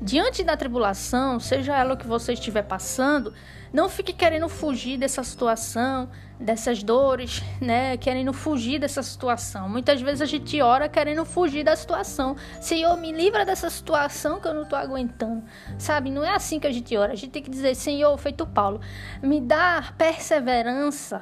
Diante 0.00 0.44
da 0.44 0.56
tribulação, 0.56 1.40
seja 1.40 1.76
ela 1.76 1.94
o 1.94 1.96
que 1.96 2.06
você 2.06 2.32
estiver 2.32 2.62
passando, 2.62 3.34
não 3.72 3.88
fique 3.88 4.12
querendo 4.12 4.48
fugir 4.48 4.96
dessa 4.96 5.22
situação, 5.24 6.08
dessas 6.38 6.82
dores, 6.82 7.42
né? 7.60 7.96
Querendo 7.96 8.32
fugir 8.32 8.78
dessa 8.78 9.02
situação. 9.02 9.68
Muitas 9.68 10.00
vezes 10.00 10.22
a 10.22 10.26
gente 10.26 10.62
ora 10.62 10.88
querendo 10.88 11.24
fugir 11.24 11.64
da 11.64 11.74
situação. 11.74 12.36
Senhor, 12.60 12.96
me 12.96 13.12
livra 13.12 13.44
dessa 13.44 13.68
situação 13.68 14.40
que 14.40 14.46
eu 14.46 14.54
não 14.54 14.64
tô 14.64 14.76
aguentando. 14.76 15.42
Sabe? 15.76 16.10
Não 16.10 16.24
é 16.24 16.34
assim 16.34 16.60
que 16.60 16.66
a 16.66 16.72
gente 16.72 16.96
ora. 16.96 17.12
A 17.12 17.16
gente 17.16 17.32
tem 17.32 17.42
que 17.42 17.50
dizer, 17.50 17.74
Senhor, 17.74 18.16
feito 18.18 18.46
Paulo, 18.46 18.80
me 19.22 19.40
dá 19.40 19.92
perseverança 19.98 21.20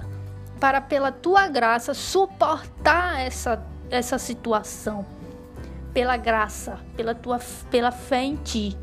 para 0.60 0.80
pela 0.80 1.10
tua 1.10 1.48
graça 1.48 1.94
suportar 1.94 3.20
essa 3.20 3.60
essa 3.90 4.18
situação. 4.18 5.06
Pela 5.96 6.18
graça, 6.18 6.78
pela 6.94 7.14
tua 7.14 7.40
pela 7.70 7.90
fé 7.90 8.22
em 8.22 8.36
ti. 8.36 8.76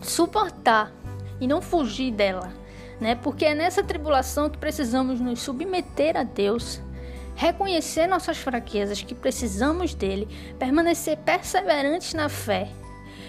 Suportar 0.00 0.92
e 1.40 1.48
não 1.48 1.60
fugir 1.60 2.12
dela 2.12 2.60
né? 3.00 3.14
Porque 3.14 3.46
é 3.46 3.54
nessa 3.54 3.82
tribulação 3.82 4.50
que 4.50 4.58
precisamos 4.58 5.18
nos 5.18 5.40
submeter 5.40 6.16
a 6.16 6.22
Deus, 6.22 6.80
reconhecer 7.34 8.06
nossas 8.06 8.36
fraquezas, 8.36 9.02
que 9.02 9.14
precisamos 9.14 9.94
dele, 9.94 10.28
permanecer 10.58 11.16
perseverantes 11.16 12.12
na 12.12 12.28
fé 12.28 12.68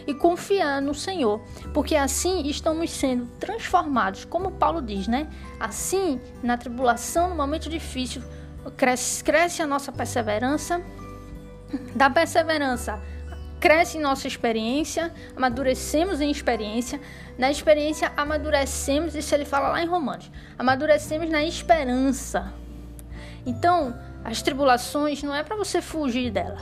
e 0.06 0.14
confiar 0.14 0.82
no 0.82 0.94
Senhor, 0.94 1.40
porque 1.74 1.96
assim 1.96 2.46
estamos 2.48 2.92
sendo 2.92 3.28
transformados, 3.40 4.26
como 4.26 4.52
Paulo 4.52 4.82
diz, 4.82 5.08
né? 5.08 5.28
Assim, 5.60 6.20
na 6.44 6.58
tribulação, 6.58 7.30
no 7.30 7.36
momento 7.36 7.70
difícil, 7.70 8.22
cresce, 8.76 9.24
cresce 9.24 9.62
a 9.62 9.68
nossa 9.68 9.92
perseverança, 9.92 10.82
da 11.96 12.10
perseverança 12.10 13.00
cresce 13.62 14.00
em 14.00 14.02
nossa 14.02 14.28
experiência, 14.28 15.14
amadurecemos 15.36 16.20
em 16.20 16.32
experiência, 16.32 17.00
na 17.38 17.52
experiência 17.52 18.12
amadurecemos, 18.18 19.16
isso 19.16 19.36
ele 19.36 19.46
fala 19.46 19.70
lá 19.70 19.84
em 19.84 19.86
Romanos, 19.86 20.32
amadurecemos 20.58 21.30
na 21.30 21.44
esperança. 21.44 22.52
Então, 23.46 23.96
as 24.26 24.42
tribulações 24.42 25.22
não 25.22 25.34
é 25.34 25.44
para 25.44 25.56
você 25.56 25.80
fugir 25.80 26.32
dela, 26.32 26.58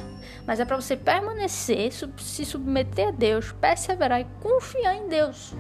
mas 0.45 0.59
é 0.59 0.65
para 0.65 0.75
você 0.75 0.97
permanecer, 0.97 1.89
se 2.17 2.43
submeter 2.43 3.07
a 3.07 3.11
Deus, 3.11 3.53
perseverar 3.53 4.19
e 4.19 4.27
confiar 4.41 4.95
em 4.95 5.07
Deus. 5.07 5.53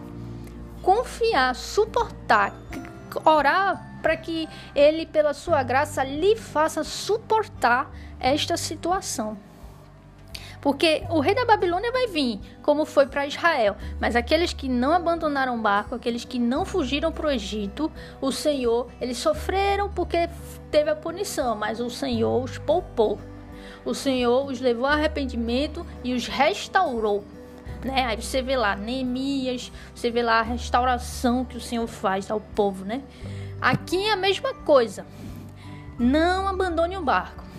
Confiar, 0.81 1.55
suportar, 1.55 2.53
orar 3.23 3.88
para 4.01 4.17
que 4.17 4.47
Ele, 4.75 5.05
pela 5.05 5.33
sua 5.33 5.63
graça, 5.63 6.03
lhe 6.03 6.35
faça 6.35 6.83
suportar 6.83 7.91
esta 8.19 8.57
situação. 8.57 9.37
Porque 10.61 11.03
o 11.09 11.19
rei 11.19 11.33
da 11.33 11.45
Babilônia 11.45 11.91
vai 11.91 12.07
vir, 12.07 12.39
como 12.61 12.85
foi 12.85 13.07
para 13.07 13.25
Israel. 13.25 13.77
Mas 13.99 14.15
aqueles 14.15 14.51
que 14.51 14.67
não 14.67 14.91
abandonaram 14.91 15.55
o 15.55 15.61
barco, 15.61 15.95
aqueles 15.95 16.25
que 16.25 16.37
não 16.37 16.65
fugiram 16.65 17.11
para 17.11 17.27
o 17.27 17.31
Egito, 17.31 17.89
o 18.19 18.31
Senhor, 18.31 18.87
eles 18.99 19.17
sofreram 19.17 19.89
porque 19.89 20.29
teve 20.69 20.89
a 20.89 20.95
punição, 20.95 21.55
mas 21.55 21.79
o 21.79 21.89
Senhor 21.89 22.43
os 22.43 22.57
poupou. 22.57 23.17
O 23.85 23.93
Senhor 23.93 24.45
os 24.45 24.59
levou 24.59 24.85
a 24.85 24.93
arrependimento 24.93 25.85
e 26.03 26.13
os 26.13 26.27
restaurou. 26.27 27.23
Né? 27.83 28.05
Aí 28.05 28.21
você 28.21 28.41
vê 28.41 28.57
lá 28.57 28.75
Neemias, 28.75 29.71
você 29.95 30.11
vê 30.11 30.21
lá 30.21 30.39
a 30.39 30.43
restauração 30.43 31.45
que 31.45 31.55
o 31.55 31.61
Senhor 31.61 31.87
faz 31.87 32.29
ao 32.29 32.41
povo, 32.41 32.83
né? 32.83 33.01
Aqui 33.61 34.05
é 34.07 34.13
a 34.13 34.15
mesma 34.15 34.53
coisa. 34.53 35.05
Não 35.97 36.47
abandone 36.47 36.97
o 36.97 37.03
barco 37.03 37.49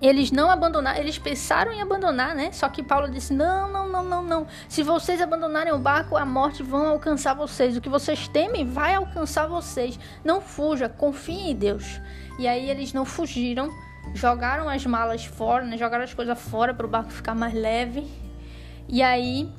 eles 0.00 0.30
não 0.30 0.50
abandonaram, 0.50 0.98
eles 0.98 1.18
pensaram 1.18 1.72
em 1.72 1.82
abandonar, 1.82 2.34
né? 2.34 2.50
Só 2.52 2.68
que 2.68 2.82
Paulo 2.82 3.10
disse: 3.10 3.34
não, 3.34 3.70
não, 3.70 3.88
não, 3.88 4.02
não, 4.02 4.22
não. 4.22 4.46
Se 4.68 4.82
vocês 4.82 5.20
abandonarem 5.20 5.72
o 5.72 5.78
barco, 5.78 6.16
a 6.16 6.24
morte 6.24 6.62
vão 6.62 6.86
alcançar 6.86 7.34
vocês. 7.34 7.76
O 7.76 7.80
que 7.80 7.88
vocês 7.88 8.26
temem 8.26 8.64
vai 8.64 8.94
alcançar 8.94 9.46
vocês. 9.46 9.98
Não 10.24 10.40
fuja, 10.40 10.88
confie 10.88 11.50
em 11.50 11.54
Deus. 11.54 12.00
E 12.38 12.48
aí 12.48 12.70
eles 12.70 12.94
não 12.94 13.04
fugiram, 13.04 13.70
jogaram 14.14 14.68
as 14.68 14.86
malas 14.86 15.26
fora, 15.26 15.64
né? 15.64 15.76
Jogaram 15.76 16.04
as 16.04 16.14
coisas 16.14 16.40
fora 16.40 16.72
para 16.72 16.86
o 16.86 16.88
barco 16.88 17.10
ficar 17.10 17.34
mais 17.34 17.52
leve. 17.52 18.10
E 18.88 19.02
aí 19.02 19.52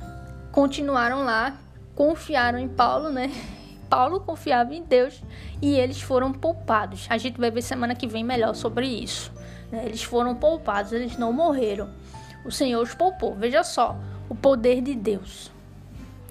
continuaram 0.52 1.24
lá, 1.24 1.56
confiaram 1.94 2.58
em 2.58 2.68
Paulo, 2.68 3.10
né? 3.10 3.32
Paulo 3.91 4.21
confiava 4.21 4.73
em 4.73 4.82
Deus 4.82 5.21
e 5.62 5.75
eles 5.75 6.01
foram 6.01 6.32
poupados. 6.32 7.06
A 7.10 7.17
gente 7.17 7.38
vai 7.38 7.51
ver 7.51 7.62
semana 7.62 7.93
que 7.93 8.08
vem 8.08 8.23
melhor 8.23 8.56
sobre 8.56 8.88
isso. 8.88 9.30
Né? 9.69 9.84
Eles 9.86 10.01
foram 10.01 10.34
poupados, 10.34 10.93
eles 10.93 11.17
não 11.17 11.34
morreram. 11.34 11.89
O 12.45 12.51
Senhor 12.51 12.82
os 12.82 12.95
poupou. 12.95 13.36
Veja 13.36 13.65
só, 13.65 13.97
o 14.30 14.34
poder 14.34 14.82
de 14.82 14.95
Deus. 14.95 15.51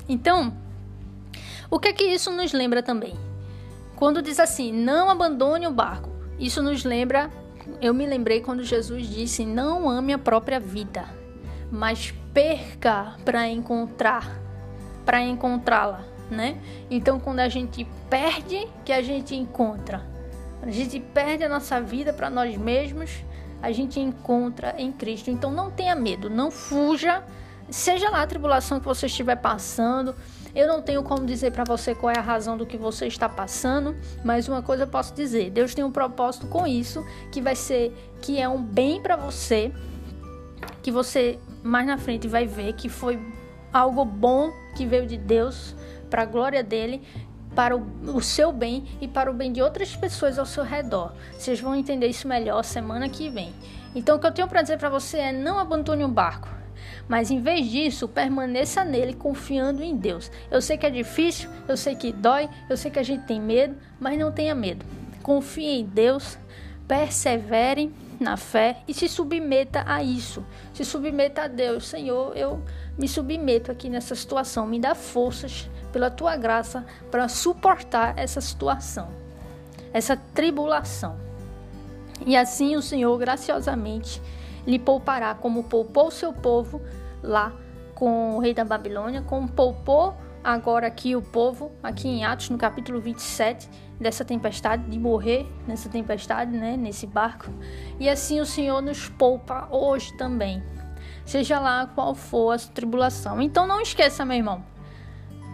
Então, 0.09 0.55
o 1.71 1.79
que 1.79 1.89
é 1.89 1.93
que 1.93 2.05
isso 2.05 2.33
nos 2.33 2.55
lembra 2.55 2.83
também? 2.83 3.15
Quando 3.95 4.23
diz 4.23 4.41
assim, 4.41 4.73
não 4.73 5.11
abandone 5.11 5.67
o 5.67 5.71
barco. 5.71 6.09
Isso 6.39 6.63
nos 6.63 6.83
lembra, 6.83 7.31
eu 7.83 7.93
me 7.93 8.07
lembrei 8.07 8.41
quando 8.41 8.65
Jesus 8.65 9.07
disse: 9.07 9.45
Não 9.45 9.87
ame 9.91 10.15
a 10.15 10.19
própria 10.19 10.59
vida, 10.59 11.05
mas 11.71 12.15
perca 12.33 13.17
para 13.23 13.47
encontrar, 13.47 14.41
para 15.05 15.21
encontrá-la, 15.21 16.03
né? 16.31 16.59
Então, 16.91 17.19
quando 17.19 17.41
a 17.41 17.49
gente 17.49 17.87
perde, 18.09 18.69
que 18.85 18.93
a 18.93 19.03
gente 19.03 19.35
encontra. 19.35 20.03
A 20.63 20.71
gente 20.71 21.01
perde 21.01 21.45
a 21.45 21.49
nossa 21.49 21.81
vida 21.81 22.13
para 22.13 22.29
nós 22.29 22.57
mesmos, 22.57 23.11
a 23.63 23.73
gente 23.73 23.99
encontra 23.99 24.75
em 24.79 24.93
Cristo. 24.93 25.31
Então 25.31 25.51
não 25.51 25.71
tenha 25.71 25.95
medo, 25.95 26.29
não 26.29 26.51
fuja, 26.51 27.23
seja 27.71 28.11
lá 28.11 28.23
a 28.23 28.27
tribulação 28.27 28.79
que 28.79 28.87
você 28.87 29.07
estiver 29.07 29.37
passando. 29.37 30.15
Eu 30.55 30.67
não 30.67 30.83
tenho 30.83 31.03
como 31.03 31.25
dizer 31.25 31.53
para 31.53 31.65
você 31.65 31.95
qual 31.95 32.11
é 32.11 32.19
a 32.19 32.23
razão 32.23 32.57
do 32.57 32.67
que 32.67 32.77
você 32.77 33.07
está 33.07 33.29
passando, 33.29 33.97
mas 34.25 34.49
uma 34.49 34.63
coisa 34.63 34.83
eu 34.83 34.89
posso 34.89 35.15
dizer: 35.15 35.51
Deus 35.51 35.75
tem 35.75 35.85
um 35.85 35.93
propósito 35.93 36.47
com 36.47 36.67
isso, 36.67 37.05
que 37.31 37.41
vai 37.41 37.55
ser 37.55 37.95
que 38.21 38.39
é 38.39 38.49
um 38.49 38.63
bem 38.63 39.01
para 39.01 39.17
você, 39.17 39.73
que 40.83 40.91
você 40.91 41.39
mais 41.63 41.87
na 41.87 41.99
frente 41.99 42.27
vai 42.27 42.47
ver 42.47 42.73
que 42.73 42.89
foi 42.89 43.21
algo 43.73 44.05
bom 44.05 44.51
que 44.77 44.85
veio 44.85 45.07
de 45.07 45.17
Deus 45.17 45.77
para 46.11 46.23
a 46.23 46.27
glória 46.27 46.63
dele 46.63 47.03
para 47.55 47.77
o, 47.77 47.85
o, 48.15 48.21
seu 48.21 48.53
bem 48.53 48.85
e 49.01 49.09
para 49.09 49.31
o 49.31 49.35
bem 49.35 49.53
de 49.53 49.61
outras 49.61 49.97
pessoas 49.97 50.39
ao 50.39 50.47
seu 50.47 50.65
redor. 50.65 51.13
Vocês 51.37 51.61
vão 51.61 51.75
entender 51.75 52.07
isso 52.07 52.29
melhor 52.29 52.63
semana 52.63 53.09
que 53.09 53.29
vem. 53.29 53.53
Então, 53.95 54.17
o 54.17 54.21
que 54.21 54.27
eu 54.27 54.33
tenho 54.33 54.49
para 54.49 54.63
dizer 54.63 54.79
para 54.79 54.89
você 54.89 55.19
é: 55.19 55.33
não 55.33 55.59
abandone 55.59 56.05
o 56.05 56.09
barco, 56.09 56.49
mas 57.09 57.31
em 57.31 57.41
vez 57.41 57.69
disso, 57.69 58.07
permaneça 58.07 58.85
nele 58.85 59.15
confiando 59.15 59.83
em 59.83 59.97
Deus. 59.97 60.31
Eu 60.51 60.63
sei 60.63 60.77
que 60.77 60.87
é 60.87 60.91
difícil, 60.91 61.51
eu 61.67 61.77
sei 61.77 61.95
que 61.95 62.13
dói, 62.13 62.49
eu 62.69 62.77
sei 62.77 62.91
que 62.91 62.99
a 62.99 63.03
gente 63.03 63.27
tem 63.27 63.41
medo, 63.41 63.77
mas 63.99 64.19
não 64.19 64.31
tenha 64.31 64.55
medo. 64.55 64.87
Confie 65.23 65.81
em 65.81 65.85
Deus, 65.85 66.39
persevere 66.87 67.93
na 68.19 68.37
fé 68.37 68.83
e 68.87 68.95
se 68.95 69.09
submeta 69.09 69.83
a 69.87 70.03
isso. 70.03 70.45
Se 70.73 70.85
submeta 70.85 71.43
a 71.43 71.49
Deus. 71.49 71.89
Senhor, 71.89 72.37
eu 72.37 72.63
me 72.97 73.09
submeto 73.09 73.73
aqui 73.73 73.89
nessa 73.89 74.15
situação, 74.15 74.67
me 74.67 74.79
dá 74.79 74.95
forças 74.95 75.69
pela 75.91 76.11
tua 76.11 76.37
graça 76.37 76.85
para 77.11 77.29
suportar 77.29 78.19
essa 78.19 78.41
situação, 78.41 79.09
essa 79.93 80.17
tribulação. 80.17 81.17
E 82.25 82.37
assim 82.37 82.77
o 82.77 82.83
Senhor 82.83 83.17
graciosamente 83.19 84.21
lhe 84.67 84.79
poupará, 84.79 85.35
como 85.35 85.65
poupou 85.65 86.11
seu 86.11 86.33
povo 86.33 86.81
lá 87.23 87.53
com 87.95 88.37
o 88.37 88.39
rei 88.39 88.55
da 88.55 88.65
Babilônia, 88.65 89.23
como 89.23 89.49
poupou 89.49 90.15
agora 90.43 90.87
aqui 90.87 91.15
o 91.15 91.23
povo, 91.23 91.71
aqui 91.83 92.09
em 92.09 92.25
Atos, 92.25 92.49
no 92.49 92.57
capítulo 92.57 93.01
27, 93.01 93.69
dessa 94.01 94.25
tempestade, 94.25 94.85
de 94.85 94.99
morrer 94.99 95.47
nessa 95.67 95.89
tempestade, 95.89 96.51
né, 96.51 96.77
nesse 96.77 97.07
barco. 97.07 97.51
E 97.99 98.09
assim 98.09 98.41
o 98.41 98.47
Senhor 98.47 98.81
nos 98.81 99.09
poupa 99.09 99.69
hoje 99.71 100.17
também, 100.17 100.63
seja 101.25 101.59
lá 101.61 101.87
qual 101.95 102.15
for 102.15 102.53
a 102.53 102.59
tribulação. 102.59 103.41
Então 103.41 103.67
não 103.67 103.81
esqueça, 103.81 104.25
meu 104.25 104.37
irmão, 104.37 104.65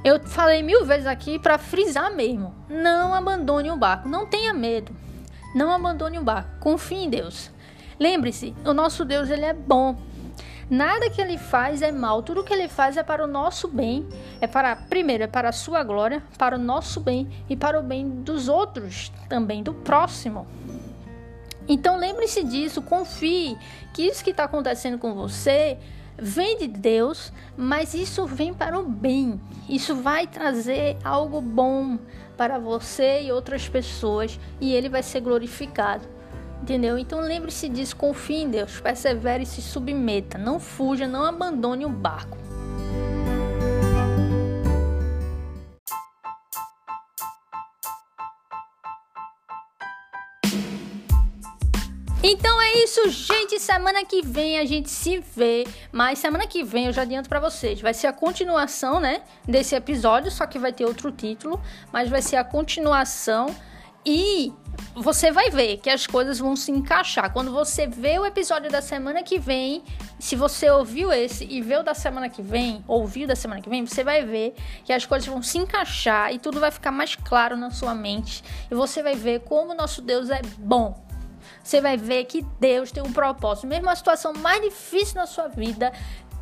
eu 0.06 0.20
falei 0.20 0.62
mil 0.62 0.84
vezes 0.84 1.04
aqui 1.04 1.36
para 1.36 1.58
frisar 1.58 2.14
mesmo. 2.14 2.54
Não 2.68 3.12
abandone 3.12 3.72
o 3.72 3.76
barco. 3.76 4.08
Não 4.08 4.24
tenha 4.24 4.54
medo. 4.54 4.94
Não 5.52 5.72
abandone 5.72 6.16
o 6.16 6.22
barco. 6.22 6.60
Confie 6.60 6.94
em 6.94 7.10
Deus. 7.10 7.50
Lembre-se, 7.98 8.54
o 8.64 8.72
nosso 8.72 9.04
Deus 9.04 9.28
ele 9.30 9.44
é 9.44 9.52
bom. 9.52 9.96
Nada 10.70 11.10
que 11.10 11.20
ele 11.20 11.36
faz 11.36 11.82
é 11.82 11.90
mal. 11.90 12.22
Tudo 12.22 12.44
que 12.44 12.54
ele 12.54 12.68
faz 12.68 12.96
é 12.96 13.02
para 13.02 13.24
o 13.24 13.26
nosso 13.26 13.66
bem. 13.66 14.08
É 14.40 14.46
para 14.46 14.76
primeiro 14.76 15.24
é 15.24 15.26
para 15.26 15.48
a 15.48 15.52
sua 15.52 15.82
glória, 15.82 16.22
para 16.38 16.54
o 16.54 16.58
nosso 16.60 17.00
bem 17.00 17.28
e 17.50 17.56
para 17.56 17.76
o 17.76 17.82
bem 17.82 18.08
dos 18.08 18.48
outros 18.48 19.10
também, 19.28 19.60
do 19.60 19.74
próximo. 19.74 20.46
Então 21.66 21.98
lembre-se 21.98 22.44
disso, 22.44 22.80
confie 22.80 23.58
que 23.92 24.02
isso 24.02 24.22
que 24.22 24.30
está 24.30 24.44
acontecendo 24.44 24.98
com 24.98 25.14
você 25.14 25.76
vem 26.18 26.58
de 26.58 26.66
Deus, 26.66 27.32
mas 27.56 27.94
isso 27.94 28.26
vem 28.26 28.54
para 28.54 28.78
o 28.78 28.84
bem. 28.84 29.40
Isso 29.68 29.94
vai 29.94 30.26
trazer 30.26 30.96
algo 31.04 31.40
bom 31.40 31.98
para 32.36 32.58
você 32.58 33.22
e 33.22 33.32
outras 33.32 33.68
pessoas 33.68 34.38
e 34.60 34.72
ele 34.72 34.88
vai 34.88 35.02
ser 35.02 35.20
glorificado. 35.20 36.06
Entendeu? 36.62 36.98
Então 36.98 37.20
lembre-se 37.20 37.68
disso, 37.68 37.96
confie 37.96 38.42
em 38.42 38.50
Deus, 38.50 38.80
persevere 38.80 39.42
e 39.42 39.46
se 39.46 39.60
submeta, 39.60 40.38
não 40.38 40.58
fuja, 40.58 41.06
não 41.06 41.24
abandone 41.24 41.84
o 41.84 41.90
barco. 41.90 42.45
Então 52.28 52.60
é 52.60 52.82
isso, 52.82 53.08
gente. 53.08 53.60
Semana 53.60 54.04
que 54.04 54.20
vem 54.20 54.58
a 54.58 54.64
gente 54.64 54.90
se 54.90 55.20
vê. 55.36 55.64
Mas 55.92 56.18
semana 56.18 56.44
que 56.44 56.64
vem 56.64 56.86
eu 56.86 56.92
já 56.92 57.02
adianto 57.02 57.28
para 57.28 57.38
vocês. 57.38 57.80
Vai 57.80 57.94
ser 57.94 58.08
a 58.08 58.12
continuação, 58.12 58.98
né? 58.98 59.22
Desse 59.46 59.76
episódio, 59.76 60.28
só 60.32 60.44
que 60.44 60.58
vai 60.58 60.72
ter 60.72 60.84
outro 60.84 61.12
título. 61.12 61.62
Mas 61.92 62.08
vai 62.10 62.20
ser 62.20 62.34
a 62.34 62.42
continuação. 62.42 63.54
E 64.04 64.52
você 64.92 65.30
vai 65.30 65.50
ver 65.50 65.76
que 65.76 65.88
as 65.88 66.04
coisas 66.04 66.40
vão 66.40 66.56
se 66.56 66.72
encaixar. 66.72 67.32
Quando 67.32 67.52
você 67.52 67.86
vê 67.86 68.18
o 68.18 68.26
episódio 68.26 68.72
da 68.72 68.82
semana 68.82 69.22
que 69.22 69.38
vem, 69.38 69.84
se 70.18 70.34
você 70.34 70.68
ouviu 70.68 71.12
esse 71.12 71.44
e 71.44 71.62
vê 71.62 71.76
o 71.76 71.84
da 71.84 71.94
semana 71.94 72.28
que 72.28 72.42
vem, 72.42 72.84
ouviu 72.88 73.28
da 73.28 73.36
semana 73.36 73.60
que 73.60 73.70
vem, 73.70 73.86
você 73.86 74.02
vai 74.02 74.24
ver 74.24 74.52
que 74.84 74.92
as 74.92 75.06
coisas 75.06 75.28
vão 75.28 75.42
se 75.42 75.58
encaixar 75.58 76.32
e 76.32 76.40
tudo 76.40 76.58
vai 76.58 76.72
ficar 76.72 76.90
mais 76.90 77.14
claro 77.14 77.56
na 77.56 77.70
sua 77.70 77.94
mente. 77.94 78.42
E 78.68 78.74
você 78.74 79.00
vai 79.00 79.14
ver 79.14 79.42
como 79.42 79.74
nosso 79.74 80.02
Deus 80.02 80.28
é 80.28 80.42
bom. 80.58 81.05
Você 81.66 81.80
vai 81.80 81.96
ver 81.96 82.26
que 82.26 82.42
Deus 82.60 82.92
tem 82.92 83.02
um 83.02 83.12
propósito. 83.12 83.66
Mesmo 83.66 83.90
a 83.90 83.96
situação 83.96 84.32
mais 84.34 84.62
difícil 84.62 85.16
na 85.16 85.26
sua 85.26 85.48
vida, 85.48 85.92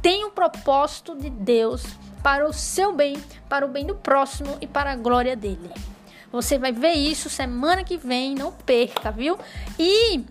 tem 0.03 0.23
um 0.23 0.31
propósito 0.31 1.17
de 1.17 1.31
Deus 1.31 1.83
para 2.23 2.47
o 2.47 2.53
seu 2.53 2.95
bem, 2.95 3.17
para 3.49 3.65
o 3.65 3.69
bem 3.71 3.87
do 3.87 3.95
próximo 3.95 4.59
e 4.61 4.67
para 4.67 4.93
a 4.93 4.97
glória 4.97 5.35
dele. 5.35 5.71
Você 6.31 6.59
vai 6.59 6.73
ver 6.73 6.93
isso 6.93 7.31
semana 7.31 7.83
que 7.83 7.97
vem, 7.97 8.35
não 8.35 8.53
perca, 8.53 9.11
viu? 9.11 9.39
E 9.79 10.23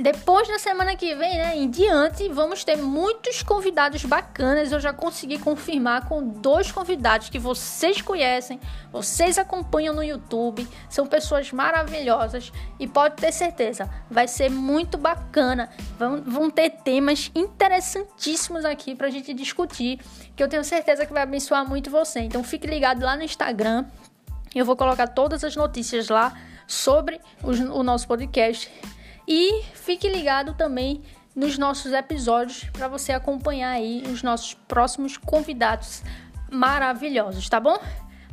depois 0.00 0.48
da 0.48 0.58
semana 0.58 0.96
que 0.96 1.14
vem, 1.14 1.36
né, 1.36 1.56
em 1.56 1.68
diante, 1.68 2.26
vamos 2.28 2.64
ter 2.64 2.76
muitos 2.76 3.42
convidados 3.42 4.02
bacanas. 4.04 4.72
Eu 4.72 4.80
já 4.80 4.92
consegui 4.92 5.38
confirmar 5.38 6.08
com 6.08 6.26
dois 6.26 6.72
convidados 6.72 7.28
que 7.28 7.38
vocês 7.38 8.00
conhecem, 8.00 8.58
vocês 8.90 9.36
acompanham 9.36 9.94
no 9.94 10.02
YouTube, 10.02 10.66
são 10.88 11.06
pessoas 11.06 11.52
maravilhosas 11.52 12.50
e 12.78 12.86
pode 12.86 13.16
ter 13.16 13.30
certeza, 13.30 13.90
vai 14.10 14.26
ser 14.26 14.50
muito 14.50 14.96
bacana. 14.96 15.68
Vão, 15.98 16.22
vão 16.22 16.50
ter 16.50 16.70
temas 16.70 17.30
interessantíssimos 17.34 18.64
aqui 18.64 18.94
pra 18.94 19.10
gente 19.10 19.34
discutir, 19.34 20.00
que 20.34 20.42
eu 20.42 20.48
tenho 20.48 20.64
certeza 20.64 21.04
que 21.04 21.12
vai 21.12 21.24
abençoar 21.24 21.68
muito 21.68 21.90
você. 21.90 22.20
Então 22.20 22.42
fique 22.42 22.66
ligado 22.66 23.04
lá 23.04 23.16
no 23.16 23.22
Instagram, 23.22 23.84
eu 24.54 24.64
vou 24.64 24.76
colocar 24.76 25.08
todas 25.08 25.44
as 25.44 25.54
notícias 25.54 26.08
lá 26.08 26.32
sobre 26.66 27.20
o 27.42 27.82
nosso 27.82 28.08
podcast. 28.08 28.70
E 29.32 29.62
fique 29.74 30.08
ligado 30.08 30.54
também 30.54 31.04
nos 31.36 31.56
nossos 31.56 31.92
episódios 31.92 32.64
para 32.72 32.88
você 32.88 33.12
acompanhar 33.12 33.70
aí 33.70 34.02
os 34.08 34.24
nossos 34.24 34.54
próximos 34.54 35.16
convidados 35.16 36.02
maravilhosos, 36.50 37.48
tá 37.48 37.60
bom? 37.60 37.80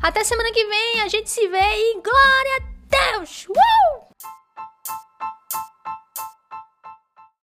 Até 0.01 0.23
semana 0.23 0.51
que 0.51 0.65
vem, 0.65 1.01
a 1.03 1.07
gente 1.07 1.29
se 1.29 1.47
vê 1.49 1.59
e 1.59 2.01
glória 2.01 2.57
a 2.57 3.15
Deus! 3.15 3.45
Uh! 3.47 4.06